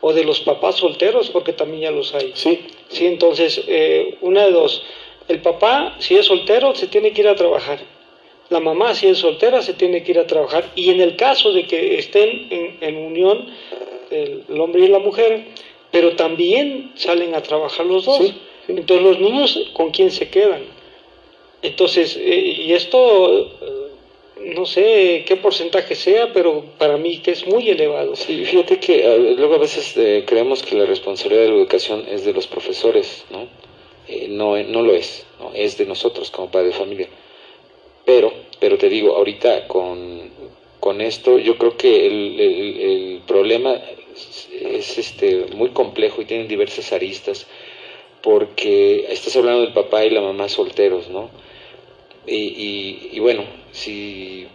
[0.00, 2.32] o de los papás solteros, porque también ya los hay.
[2.34, 2.60] Sí.
[2.88, 4.84] Sí, entonces, eh, una de dos
[5.28, 7.80] el papá, si es soltero, se tiene que ir a trabajar.
[8.50, 10.70] La mamá, si es soltera, se tiene que ir a trabajar.
[10.74, 13.46] Y en el caso de que estén en, unión,
[14.10, 15.44] el, hombre y la mujer,
[15.90, 18.34] pero también salen a trabajar los dos.
[18.68, 20.62] Entonces los niños, ¿con quién se quedan?
[21.62, 23.50] Entonces, eh, y esto
[24.44, 28.14] no sé qué porcentaje sea, pero para mí que es muy elevado.
[28.14, 32.24] Sí, fíjate que luego a veces eh, creemos que la responsabilidad de la educación es
[32.24, 33.48] de los profesores, ¿no?
[34.08, 35.52] Eh, no, no lo es, ¿no?
[35.54, 37.08] es de nosotros como padres de familia.
[38.04, 40.30] Pero, pero te digo, ahorita con,
[40.80, 43.80] con esto yo creo que el, el, el problema
[44.60, 47.46] es, este, muy complejo y tiene diversas aristas
[48.22, 51.30] porque estás hablando del papá y la mamá solteros, ¿no?
[52.26, 54.46] Y, y, bueno, si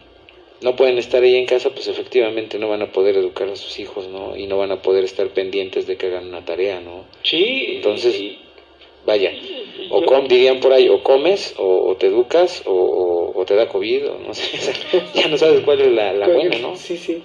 [0.61, 3.79] no pueden estar ahí en casa, pues efectivamente no van a poder educar a sus
[3.79, 4.35] hijos, ¿no?
[4.35, 7.05] Y no van a poder estar pendientes de que hagan una tarea, ¿no?
[7.21, 7.73] Sí.
[7.75, 8.19] Entonces,
[9.09, 9.31] vaya,
[9.89, 14.01] o com, dirían por ahí, o comes, o, te educas, o, o, te da COVID,
[14.11, 14.59] o no sé,
[15.15, 16.75] ya no sabes cuál es la, la buena, ¿no?
[16.75, 17.21] Sí, sí.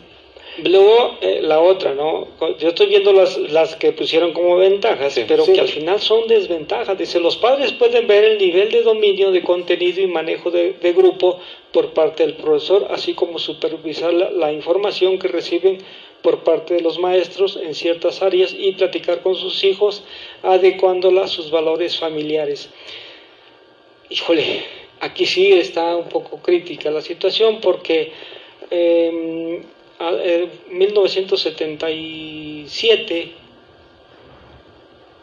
[0.62, 2.28] Luego, eh, la otra, ¿no?
[2.60, 6.96] Yo estoy viendo las, las que pusieron como ventajas, pero que al final son desventajas.
[6.96, 11.40] Dice, los padres pueden ver el nivel de dominio de contenido y manejo de, grupo
[11.72, 15.78] por parte del profesor, así como supervisar la, información que reciben
[16.24, 20.02] por parte de los maestros en ciertas áreas y platicar con sus hijos
[20.42, 22.70] adecuándola a sus valores familiares.
[24.08, 24.64] Híjole,
[25.00, 28.12] aquí sí está un poco crítica la situación porque...
[28.70, 29.60] Eh,
[30.70, 33.28] 1977,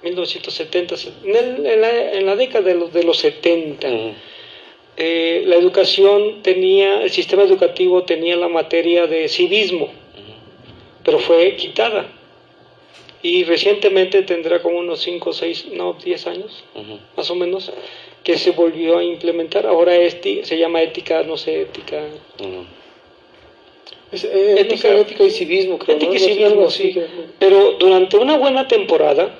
[0.04, 3.88] 1970, en, la, en la, década de los, de los 70,
[4.98, 9.92] eh, la educación tenía, el sistema educativo tenía la materia de civismo,
[11.04, 12.08] pero fue quitada.
[13.24, 16.64] Y recientemente tendrá como unos 5, 6, no, 10 años,
[17.16, 17.72] más o menos,
[18.24, 19.68] que se volvió a implementar.
[19.68, 22.04] Ahora se llama ética, no sé, ética.
[24.12, 25.98] Eh, ética, ética, y civismo, creo.
[25.98, 26.96] Ética y civismo, sí.
[27.40, 29.36] Pero durante una buena temporada,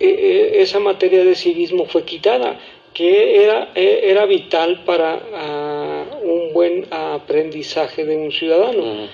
[0.00, 2.58] eh, eh, esa materia de civismo fue quitada,
[2.92, 9.08] que era, era vital para ah, un buen aprendizaje de un ciudadano.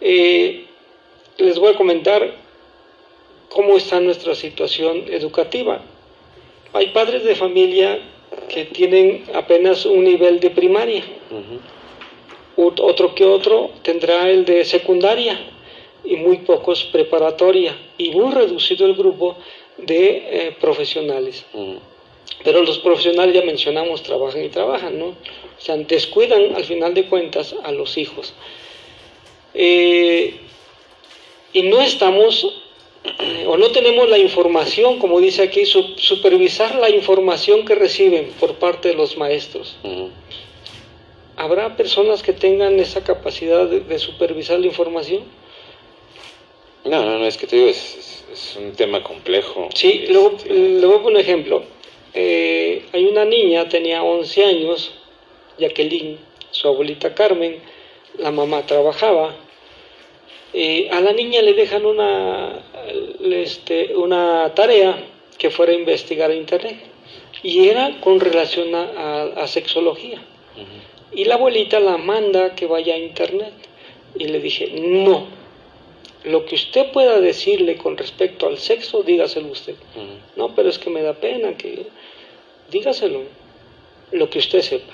[0.00, 2.34] Les voy a comentar
[3.48, 5.82] cómo está nuestra situación educativa.
[6.72, 7.98] Hay padres de familia
[8.48, 11.04] que tienen apenas un nivel de primaria
[12.56, 15.38] otro que otro tendrá el de secundaria
[16.04, 19.36] y muy pocos preparatoria y muy reducido el grupo
[19.76, 21.44] de eh, profesionales.
[22.42, 25.06] Pero los profesionales ya mencionamos trabajan y trabajan, ¿no?
[25.08, 28.34] O sea, descuidan al final de cuentas a los hijos.
[29.58, 30.34] Eh,
[31.52, 32.46] y no estamos
[33.18, 38.56] eh, o no tenemos la información, como dice aquí, supervisar la información que reciben por
[38.56, 39.76] parte de los maestros.
[41.36, 45.22] ¿Habrá personas que tengan esa capacidad de, supervisar la información?
[46.84, 49.68] No, no, no, es que te digo, es, un tema complejo.
[49.74, 51.64] Sí, luego, este, le voy a poner un ejemplo.
[52.12, 54.92] Eh, hay una niña, tenía 11 años,
[55.58, 56.18] Jacqueline,
[56.50, 57.60] su abuelita Carmen,
[58.18, 59.45] la mamá trabajaba.
[60.52, 62.62] Eh, a la niña le dejan una,
[63.20, 64.96] este, una tarea
[65.36, 66.96] que fuera a investigar Internet
[67.42, 70.20] y era con relación a, sexología.
[71.12, 73.52] Y la abuelita la manda que vaya a internet.
[74.18, 75.26] Y le dije, no,
[76.24, 79.74] lo que usted pueda decirle con respecto al sexo, dígaselo usted.
[80.36, 81.86] No, pero es que me da pena que
[82.70, 83.22] dígaselo,
[84.12, 84.92] lo que usted sepa,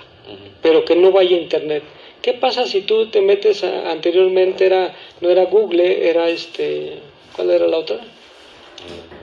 [0.61, 1.83] pero que no vaya a internet.
[2.23, 6.99] ¿Qué pasa si tú te metes anteriormente era no era Google, era este
[7.35, 7.99] ¿cuál era la otra?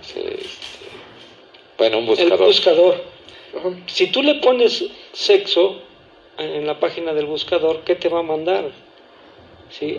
[0.01, 0.39] Este,
[1.77, 2.41] bueno, un buscador.
[2.41, 3.03] El buscador.
[3.87, 5.81] Si tú le pones sexo,
[6.39, 8.71] en la página del buscador, ¿qué te va a mandar?
[9.69, 9.97] ¿Sí?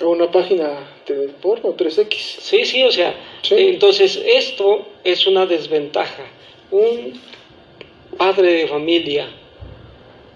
[0.00, 2.16] Una página de porno 3X.
[2.16, 3.14] Sí, sí, o sea,
[3.50, 6.24] entonces esto es una desventaja.
[6.70, 7.18] Un
[8.18, 9.28] padre de familia,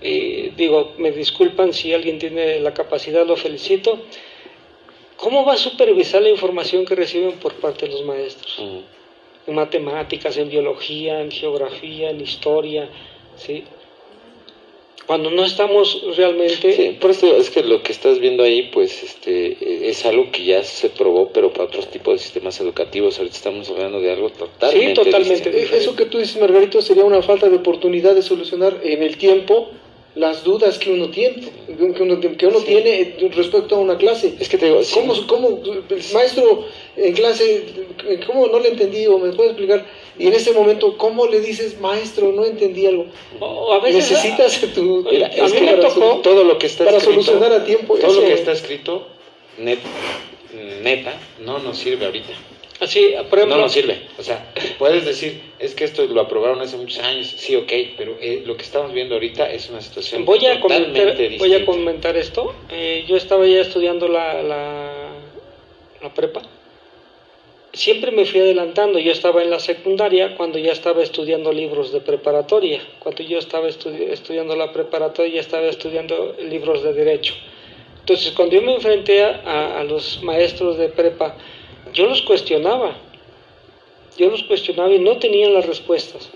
[0.00, 4.00] eh, digo, me disculpan si alguien tiene la capacidad, lo felicito.
[5.16, 8.58] ¿Cómo va a supervisar la información que reciben por parte de los maestros?
[9.46, 12.88] En matemáticas, en biología, en geografía, en historia,
[13.36, 13.64] ¿sí?
[15.10, 19.02] cuando no estamos realmente sí, por eso es que lo que estás viendo ahí pues
[19.02, 23.36] este es algo que ya se probó pero para otros tipos de sistemas educativos ahorita
[23.36, 25.78] estamos hablando de algo totalmente sí totalmente diferente.
[25.78, 29.70] eso que tú dices Margarito sería una falta de oportunidad de solucionar en el tiempo
[30.14, 34.48] las dudas que uno tiene que uno, que uno tiene respecto a una clase es
[34.48, 36.66] que te digo ¿Cómo, cómo el maestro
[36.96, 37.64] en clase
[38.26, 39.86] cómo no le entendí o me puede explicar
[40.20, 43.06] y en ese momento, ¿cómo le dices, maestro, no entendí algo?
[43.72, 45.08] a veces, Necesitas tu...
[45.08, 47.96] a mí me tocó todo lo que está para solucionar a tiempo.
[47.96, 49.06] Todo lo que está escrito,
[49.56, 49.78] net,
[50.82, 52.34] neta, no nos sirve ahorita.
[52.80, 52.88] Por
[53.38, 53.98] ejemplo, no nos sirve.
[54.18, 58.16] O sea, puedes decir, es que esto lo aprobaron hace muchos años, sí, ok, pero
[58.18, 61.44] eh, lo que estamos viendo ahorita es una situación voy a totalmente comentar, distinta.
[61.44, 62.54] Voy a comentar esto.
[62.70, 65.08] Eh, yo estaba ya estudiando la, la,
[66.02, 66.40] la prepa.
[67.74, 68.98] Siempre me fui adelantando.
[68.98, 72.80] Yo estaba en la secundaria cuando ya estaba estudiando libros de preparatoria.
[72.98, 77.34] Cuando yo estaba estudi estudiando la preparatoria, ya estaba estudiando libros de derecho.
[77.98, 81.36] Entonces, cuando yo me enfrenté a, a los maestros de prepa,
[81.92, 82.96] yo los cuestionaba.
[84.16, 86.30] Yo los cuestionaba y no tenían las respuestas.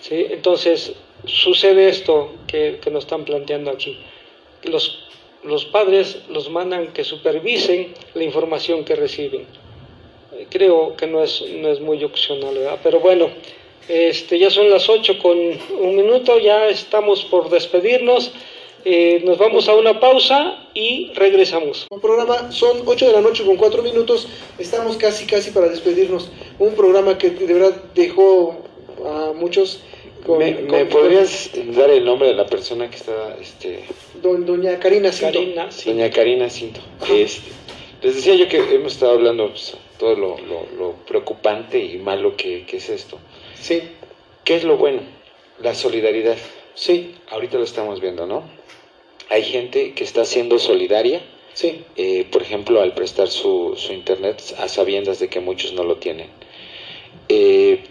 [0.00, 0.26] ¿sí?
[0.30, 0.92] Entonces,
[1.24, 3.98] sucede esto que, que, nos están planteando aquí.
[4.62, 5.06] Los,
[5.42, 9.46] los padres los mandan que supervisen la información que reciben.
[10.50, 12.78] Creo que no es, no es muy opcional, ¿verdad?
[12.82, 13.30] Pero bueno,
[13.88, 18.32] este, ya son las 8 con un minuto, ya estamos por despedirnos.
[18.88, 21.88] Eh, nos vamos a una pausa y regresamos.
[21.90, 24.28] Un programa, son 8 de la noche con 4 minutos,
[24.60, 26.30] estamos casi casi para despedirnos.
[26.60, 28.62] Un programa que de verdad dejó
[29.04, 29.80] a muchos...
[30.24, 33.36] Con, ¿Me, con, ¿me podrías dar el nombre de la persona que está...
[33.40, 33.82] Este...
[34.22, 35.32] Doña Karina Cinto.
[35.32, 35.90] Karina, sí.
[35.90, 36.80] Doña Karina Cinto.
[37.12, 37.50] Este,
[38.02, 42.36] les decía yo que hemos estado hablando pues, todo lo, lo, lo, preocupante y malo
[42.36, 43.18] que, que es esto.
[43.60, 43.82] Sí.
[44.44, 45.00] ¿Qué es lo bueno?
[45.60, 46.36] La solidaridad.
[46.76, 47.16] Sí.
[47.30, 48.55] Ahorita lo estamos viendo, ¿no?
[49.28, 51.22] Hay gente que está siendo solidaria,
[51.54, 51.84] sí.
[51.96, 55.96] eh, por ejemplo, al prestar su, su, internet a sabiendas de que muchos no lo
[55.96, 56.28] tienen.
[57.28, 57.84] Eh,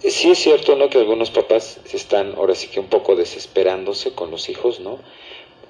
[0.00, 0.88] sí es cierto, ¿no?
[0.88, 4.98] Que algunos papás están ahora sí que un poco desesperándose con los hijos, ¿no?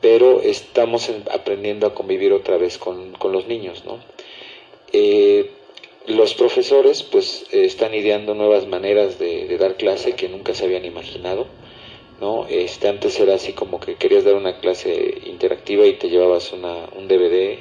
[0.01, 3.99] Pero estamos en, aprendiendo a convivir otra vez con, con los niños, ¿no?
[4.93, 5.51] Eh,
[6.07, 10.85] los profesores, pues, están ideando nuevas maneras de, de dar clase que nunca se habían
[10.85, 11.47] imaginado.
[12.23, 12.47] ¿No?
[12.49, 16.89] Este, antes era así como que querías dar una clase interactiva y te llevabas una,
[16.97, 17.59] un DVD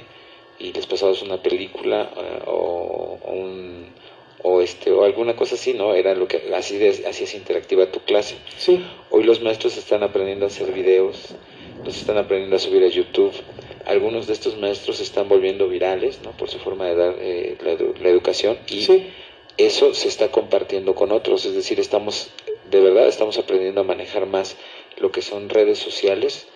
[0.60, 3.88] y les pasabas una película uh, o, o, un,
[4.44, 5.96] o, este, o alguna cosa así, ¿no?
[5.96, 8.36] Era lo que así, de, así es interactiva tu clase.
[8.56, 8.86] Sí.
[9.10, 11.34] Hoy los maestros están aprendiendo a hacer videos,
[11.84, 13.34] los están aprendiendo a subir a YouTube.
[13.88, 16.38] Algunos de estos maestros se están volviendo virales, ¿no?
[16.38, 19.08] Por su forma de dar eh, la, la, educación y sí.
[19.58, 22.30] eso se está compartiendo con otros, es decir, estamos
[22.72, 24.56] de verdad estamos aprendiendo a manejar más
[24.98, 26.48] lo que son redes sociales.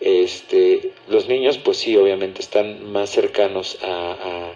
[0.00, 4.52] Este, los niños, pues sí, obviamente están más cercanos a,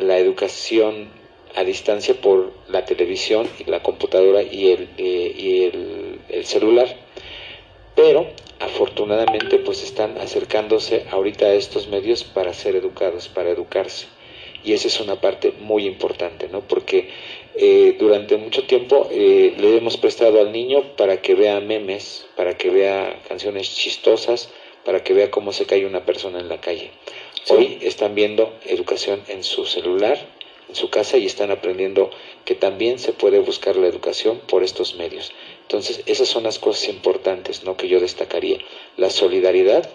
[0.00, 1.08] la educación
[1.54, 5.62] a distancia por la televisión y la computadora y el, eh, y
[6.28, 6.94] el celular.
[7.94, 8.26] Pero
[8.60, 14.06] afortunadamente pues están acercándose ahorita a estos medios para ser educados, para educarse.
[14.64, 16.60] Y esa es una parte muy importante, ¿no?
[16.60, 17.10] Porque
[17.58, 22.58] eh, durante mucho tiempo eh, le hemos prestado al niño para que vea memes, para
[22.58, 24.50] que vea canciones chistosas,
[24.84, 26.90] para que vea cómo se cae una persona en la calle.
[27.44, 27.54] Sí.
[27.54, 30.18] Hoy están viendo educación en su celular,
[30.68, 32.10] en su casa y están aprendiendo
[32.44, 35.32] que también se puede buscar la educación por estos medios.
[35.62, 37.76] Entonces, esas son las cosas importantes ¿no?
[37.78, 38.58] que yo destacaría.
[38.98, 39.88] La solidaridad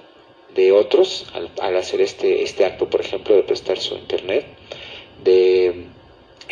[0.55, 4.47] de otros al, al hacer este, este acto, por ejemplo, de prestar su internet,
[5.23, 5.90] de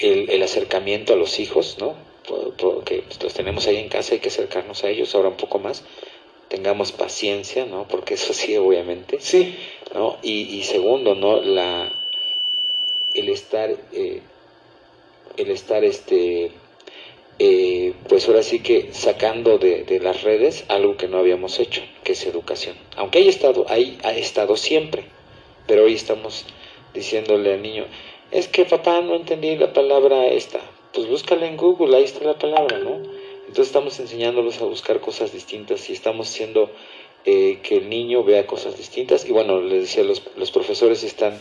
[0.01, 1.95] el, el, acercamiento a los hijos, ¿no?
[2.57, 5.83] Porque los tenemos ahí en casa, hay que acercarnos a ellos ahora un poco más.
[6.47, 7.87] Tengamos paciencia, ¿no?
[7.87, 9.17] Porque eso sí, obviamente.
[9.19, 9.55] Sí.
[9.93, 10.17] ¿No?
[10.21, 11.41] Y, y segundo, ¿no?
[11.41, 11.91] La,
[13.13, 14.21] el estar, eh,
[15.37, 16.51] el estar, este,
[17.39, 21.81] eh, pues ahora sí que sacando de, de, las redes algo que no habíamos hecho,
[22.03, 22.75] que es educación.
[22.95, 25.05] Aunque haya estado, ahí ha estado siempre,
[25.65, 26.45] pero hoy estamos
[26.93, 27.85] diciéndole al niño,
[28.31, 30.59] es que papá no entendí la palabra esta.
[30.93, 32.95] Pues búscala en Google, ahí está la palabra, ¿no?
[33.41, 36.69] Entonces estamos enseñándolos a buscar cosas distintas y estamos haciendo
[37.25, 39.25] eh, que el niño vea cosas distintas.
[39.25, 41.39] Y bueno, les decía, los, los profesores están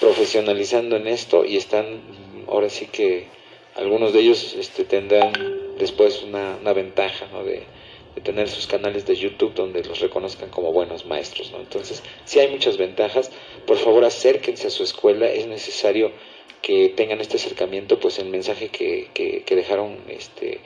[0.00, 2.00] profesionalizando en esto y están,
[2.46, 3.26] ahora sí que
[3.74, 5.32] algunos de ellos este, tendrán
[5.78, 7.42] después una, una ventaja, ¿no?
[7.44, 7.64] De,
[8.20, 11.58] tener sus canales de YouTube donde los reconozcan como buenos maestros, ¿no?
[11.58, 13.30] Entonces, sí hay muchas ventajas.
[13.66, 15.30] Por favor, acérquense a su escuela.
[15.30, 16.12] Es necesario
[16.62, 20.60] que tengan este acercamiento, pues el mensaje que, que, dejaron este,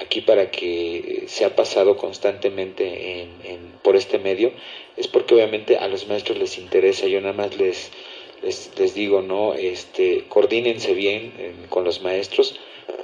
[0.00, 4.52] aquí para que se ha pasado constantemente en, por este medio,
[4.96, 7.06] es porque obviamente a los maestros les interesa.
[7.06, 7.90] Yo nada más les,
[8.42, 9.54] les, les digo, ¿no?
[9.54, 12.58] Este, coordínense bien eh, con los maestros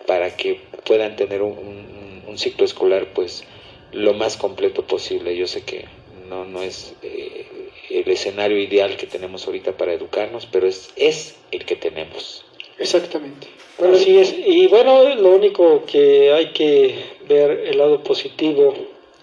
[0.07, 3.45] para que puedan tener un ciclo escolar, pues,
[3.93, 5.37] lo más completo posible.
[5.37, 5.87] Yo sé que
[6.29, 7.47] no, no es eh,
[7.91, 12.45] el escenario ideal que tenemos ahorita para educarnos, pero es, es el que tenemos.
[12.79, 13.49] Exactamente.
[13.79, 14.35] Bueno, Así es.
[14.39, 16.95] Y bueno, lo único que hay que
[17.29, 18.75] ver el lado positivo,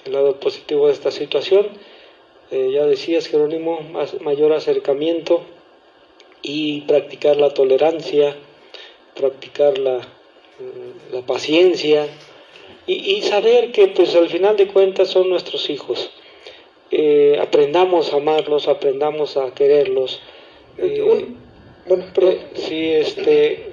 [0.05, 1.68] el lado positivo de esta situación.
[2.51, 5.43] Eh, ya decías, Jerónimo, más, mayor acercamiento
[6.41, 8.36] y practicar la tolerancia,
[9.15, 10.07] practicar la,
[11.11, 12.07] la paciencia
[12.88, 16.09] y, saber que pues al final de cuentas son nuestros hijos.
[16.89, 20.21] Eh, aprendamos a amarlos, aprendamos a quererlos.
[20.77, 21.27] Eh,
[21.85, 23.65] bueno, pero sí, este,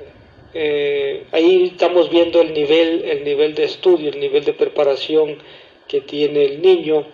[1.30, 5.38] ahí estamos viendo el nivel, el nivel de estudio, el nivel de preparación
[5.86, 7.06] que tiene el niño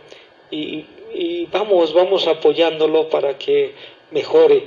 [0.51, 0.85] y,
[1.15, 3.73] y vamos, vamos apoyándolo para que
[4.11, 4.65] mejore.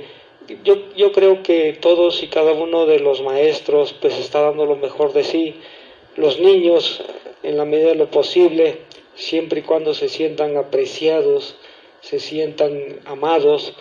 [0.62, 4.76] Yo, yo creo que todos y cada uno de los maestros pues está dando lo
[4.76, 5.54] mejor de sí.
[6.16, 7.02] Los niños,
[7.42, 8.78] en la medida de lo posible,
[9.14, 11.56] siempre y cuando se sientan apreciados,
[12.00, 13.74] se sientan amados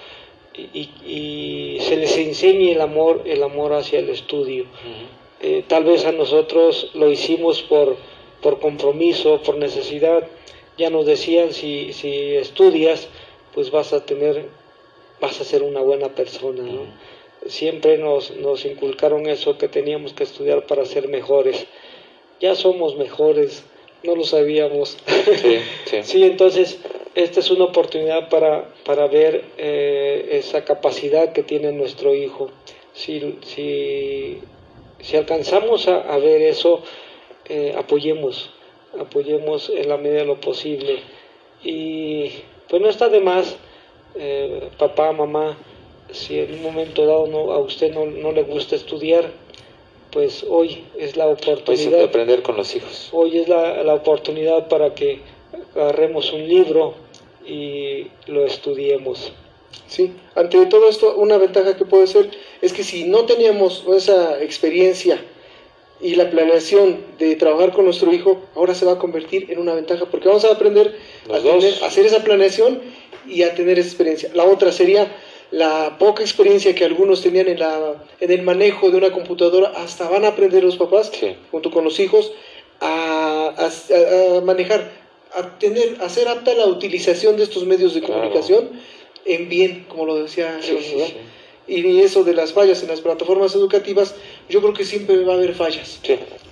[0.54, 4.66] y, y, se les enseñe el amor, el amor hacia el estudio.
[5.42, 7.98] Eh, tal vez a nosotros lo hicimos por,
[8.42, 10.28] por compromiso, por necesidad,
[10.78, 13.08] ya nos decían si, si estudias,
[13.54, 14.46] pues vas a tener,
[15.20, 16.86] vas a ser una buena persona, ¿no?
[17.48, 21.68] Siempre nos, nos inculcaron eso, que teníamos que estudiar para ser mejores.
[22.44, 23.64] Ya somos mejores,
[24.04, 24.98] no lo sabíamos.
[25.86, 26.24] Sí, sí.
[26.26, 26.78] entonces
[27.16, 32.50] esta es una oportunidad para, para ver eh, esa capacidad que tiene nuestro hijo.
[32.92, 34.40] Si, si,
[35.00, 36.84] si alcanzamos a, a ver eso,
[37.48, 38.50] eh, apoyemos,
[39.00, 41.00] apoyemos en la medida de lo posible.
[41.64, 42.30] Y
[42.68, 43.56] pues no está de más,
[44.16, 45.58] eh, papá, mamá,
[46.12, 49.32] si en un momento dado no, a usted no, no, le gusta estudiar,
[50.14, 51.98] pues hoy es la oportunidad.
[51.98, 53.10] de aprender con los hijos.
[53.12, 55.20] Hoy es la, la oportunidad para que
[55.76, 56.94] agarremos un libro
[57.46, 59.34] y lo estudiemos.
[59.88, 62.30] Sí, ante todo esto, una ventaja que puede ser
[62.62, 65.20] es que si no teníamos esa experiencia
[66.02, 69.74] y la planeación de trabajar con nuestro hijo ahora se va a convertir en una
[69.74, 70.98] ventaja porque vamos a aprender
[71.30, 72.82] a, hacer esa planeación
[73.28, 74.30] y a tener esa experiencia.
[74.34, 75.12] La otra sería
[75.54, 80.10] la poca experiencia que algunos tenían en, la, en el manejo de una computadora, hasta
[80.10, 81.12] van a aprender los papás,
[81.52, 82.32] junto con los hijos,
[82.82, 84.92] a, a, manejar,
[85.32, 88.72] a, tener, a hacer apta la utilización de estos medios de comunicación
[89.26, 90.60] en bien, como lo decía
[91.68, 94.16] y eso de las fallas en las plataformas educativas,
[94.50, 96.00] yo creo que siempre va a haber fallas.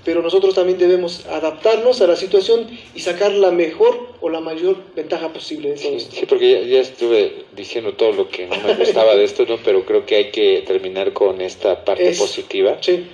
[0.06, 4.78] Pero nosotros también debemos adaptarnos a la situación y sacar la mejor o la mayor
[4.96, 9.16] ventaja posible de sí, Sí, porque ya, estuve diciendo todo lo que no me gustaba
[9.16, 9.58] de esto, ¿no?
[9.64, 12.78] pero creo que hay que terminar con esta parte positiva.
[12.82, 13.06] Sí.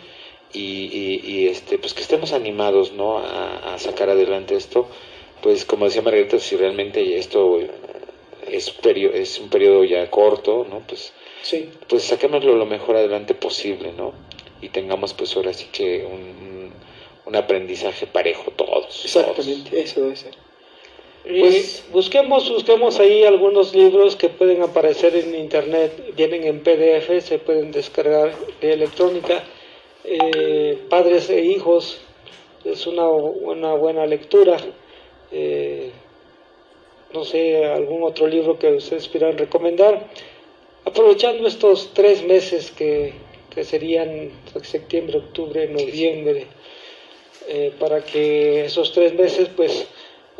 [0.54, 3.18] Y, y, este, pues que estemos animados ¿no?
[3.18, 4.88] A, a, sacar adelante esto.
[5.42, 7.60] Pues como decía Margarita, si realmente esto
[8.50, 8.74] es,
[9.14, 10.82] es un periodo ya corto, ¿no?
[10.88, 11.70] pues sí.
[11.88, 14.14] pues saquémoslo lo mejor adelante posible, ¿no?
[14.62, 16.72] Y tengamos pues ahora sí que un,
[17.26, 19.06] un aprendizaje parejo todos.
[19.06, 20.36] Exactamente, eso debe ser.
[21.28, 27.38] Pues busquemos, busquemos ahí algunos libros que pueden aparecer en internet, vienen en PDF, se
[27.38, 29.44] pueden descargar de electrónica.
[30.06, 32.00] Eh, padres e hijos,
[32.64, 34.56] es una, una buena lectura.
[35.34, 35.92] Eh,
[37.14, 40.08] no sé, algún otro libro que ustedes quieran recomendar
[40.88, 43.14] aprovechando estos tres meses que,
[43.64, 44.30] serían
[44.62, 46.46] septiembre, octubre, noviembre,
[47.48, 49.88] eh, para que esos tres meses pues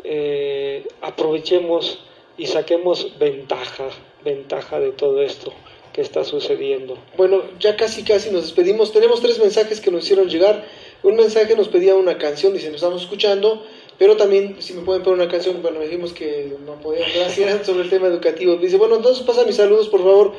[0.04, 1.98] eh, aprovechemos
[2.36, 3.88] y saquemos ventaja,
[4.24, 5.52] ventaja de todo esto
[5.92, 6.96] que está sucediendo.
[7.16, 8.92] Bueno, ya casi casi nos despedimos.
[8.92, 10.64] Tenemos tres mensajes que nos hicieron llegar.
[11.02, 13.66] Un mensaje nos pedía una canción, dice, nos estamos escuchando.
[13.98, 17.82] Pero también, si me pueden poner una canción, bueno, dijimos que no podían, gracias, sobre
[17.82, 18.56] el tema educativo.
[18.56, 20.32] Dice, bueno, entonces pasa mis saludos, por favor.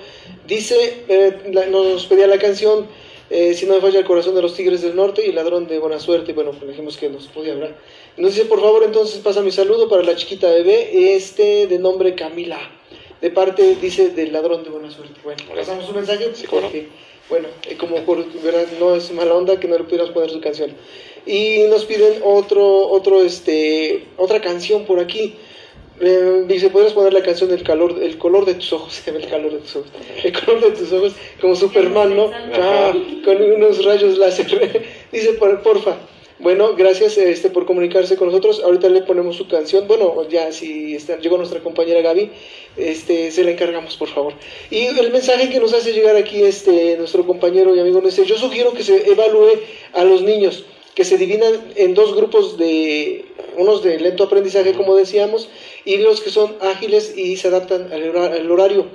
[0.47, 2.87] Dice, eh, nos pedía la canción,
[3.29, 5.67] eh, si no me falla el corazón de los Tigres del Norte y el ladrón
[5.67, 6.31] de buena suerte.
[6.31, 7.75] Bueno, pues dijimos que nos podía hablar.
[8.15, 12.15] Nos dice, por favor, entonces pasa mi saludo para la chiquita bebé, este de nombre
[12.15, 12.59] Camila.
[13.19, 15.19] De parte, dice, del ladrón de buena suerte.
[15.21, 16.29] Bueno, pasamos un mensaje.
[16.33, 16.47] Sí,
[17.29, 20.41] bueno, eh, como por verdad no es mala onda que no le pudiéramos poner su
[20.41, 20.71] canción.
[21.29, 25.35] Y nos piden otro, otro, este, otra canción por aquí.
[26.01, 29.03] Eh, dice, ¿podrías poner la canción El calor, el color de tus ojos?
[29.07, 29.91] El calor de tus ojos.
[30.23, 32.31] El color de tus ojos, como Superman, ¿no?
[32.55, 34.47] Ah, con unos rayos láser.
[35.11, 35.97] dice, por, porfa.
[36.39, 38.63] Bueno, gracias este, por comunicarse con nosotros.
[38.63, 39.87] Ahorita le ponemos su canción.
[39.87, 42.31] Bueno, ya si está, llegó nuestra compañera Gaby,
[42.75, 44.33] este, se la encargamos, por favor.
[44.71, 48.35] Y el mensaje que nos hace llegar aquí este, nuestro compañero y amigo dice, yo
[48.35, 49.59] sugiero que se evalúe
[49.93, 50.63] a los niños,
[50.99, 53.23] que se dividan en dos grupos de,
[53.55, 55.47] unos de lento aprendizaje, como decíamos,
[55.85, 58.85] y los que son ágiles y se adaptan al horario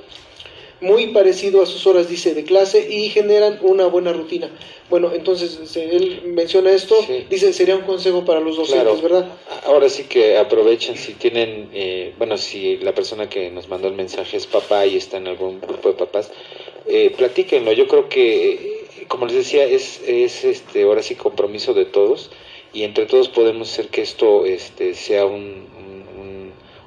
[0.82, 4.50] muy parecido a sus horas, dice, de clase y generan una buena rutina.
[4.90, 6.94] Bueno, entonces él menciona esto,
[7.30, 9.26] dice, sería un consejo para los docentes, ¿verdad?
[9.64, 13.94] Ahora sí que aprovechen si tienen, eh, bueno, si la persona que nos mandó el
[13.94, 16.30] mensaje es papá y está en algún grupo de papás,
[16.86, 17.72] eh, platíquenlo.
[17.72, 22.30] Yo creo que como les decía, es, es este, ahora sí compromiso de todos
[22.72, 25.66] y entre todos podemos hacer que esto este, sea un,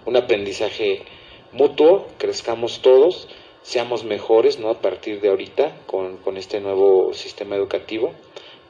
[0.06, 1.04] un, aprendizaje
[1.52, 3.28] mutuo, crezcamos todos,
[3.62, 4.70] seamos mejores ¿no?
[4.70, 8.14] a partir de ahorita con, con este nuevo sistema educativo.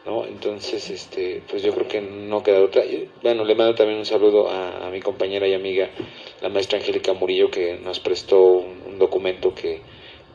[0.08, 0.26] ¿no?
[0.26, 2.82] Entonces, este, pues yo creo que no queda otra.
[3.22, 5.90] Bueno, le mando también un saludo a, mi compañera y amiga,
[6.42, 9.82] la maestra Angélica Murillo, que nos prestó un, documento que,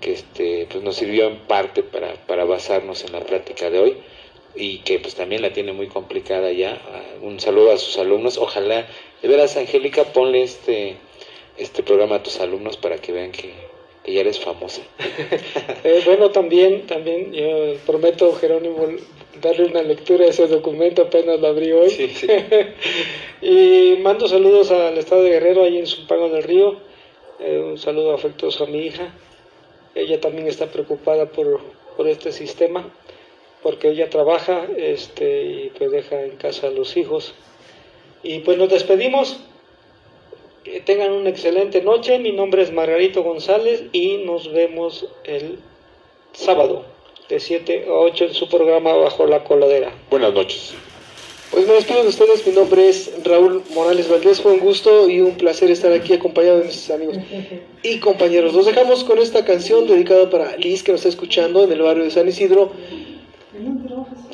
[0.03, 3.96] que este, pues nos sirvió en parte para, para basarnos en la práctica de hoy
[4.55, 6.80] y que pues también la tiene muy complicada ya.
[7.22, 8.36] Un saludo a sus alumnos.
[8.36, 8.86] Ojalá,
[9.22, 10.96] de veras, Angélica, ponle este,
[11.57, 13.53] este programa a tus alumnos para que vean que,
[14.07, 14.82] ya eres famosa.
[15.84, 18.86] Eh, bueno, también, también yo prometo, Jerónimo,
[19.40, 21.90] darle una lectura a ese documento, apenas lo abrí hoy.
[23.42, 26.76] y mando saludos al estado de Guerrero, ahí en Zumpago del Río.
[27.40, 29.12] Eh, un saludo afectuoso a mi hija.
[29.95, 31.61] Ella también está preocupada por,
[31.97, 32.90] por este sistema
[33.62, 37.34] porque ella trabaja este, y pues deja en casa a los hijos.
[38.22, 39.40] Y pues nos despedimos.
[40.64, 42.18] Que tengan una excelente noche.
[42.18, 45.59] Mi nombre es Margarito González y nos vemos el
[46.32, 46.84] sábado
[47.28, 49.93] de 7 a 8 en su programa Bajo la Coladera.
[50.09, 50.74] Buenas noches.
[51.53, 55.20] Pues me despido de ustedes, mi nombre es Raúl Morales Valdés, fue un gusto y
[55.20, 57.18] un placer estar aquí acompañado de mis amigos
[57.82, 58.55] y compañeros.
[58.55, 62.05] Nos dejamos con esta canción dedicada para Liz que nos está escuchando en el barrio
[62.05, 62.72] de San Isidro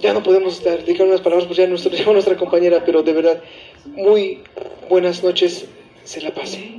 [0.01, 3.43] ya no podemos dedicar unas palabras, pues ya nuestra, nuestra compañera, pero de verdad,
[3.85, 4.43] muy
[4.89, 5.66] buenas noches,
[6.05, 6.78] se la pase.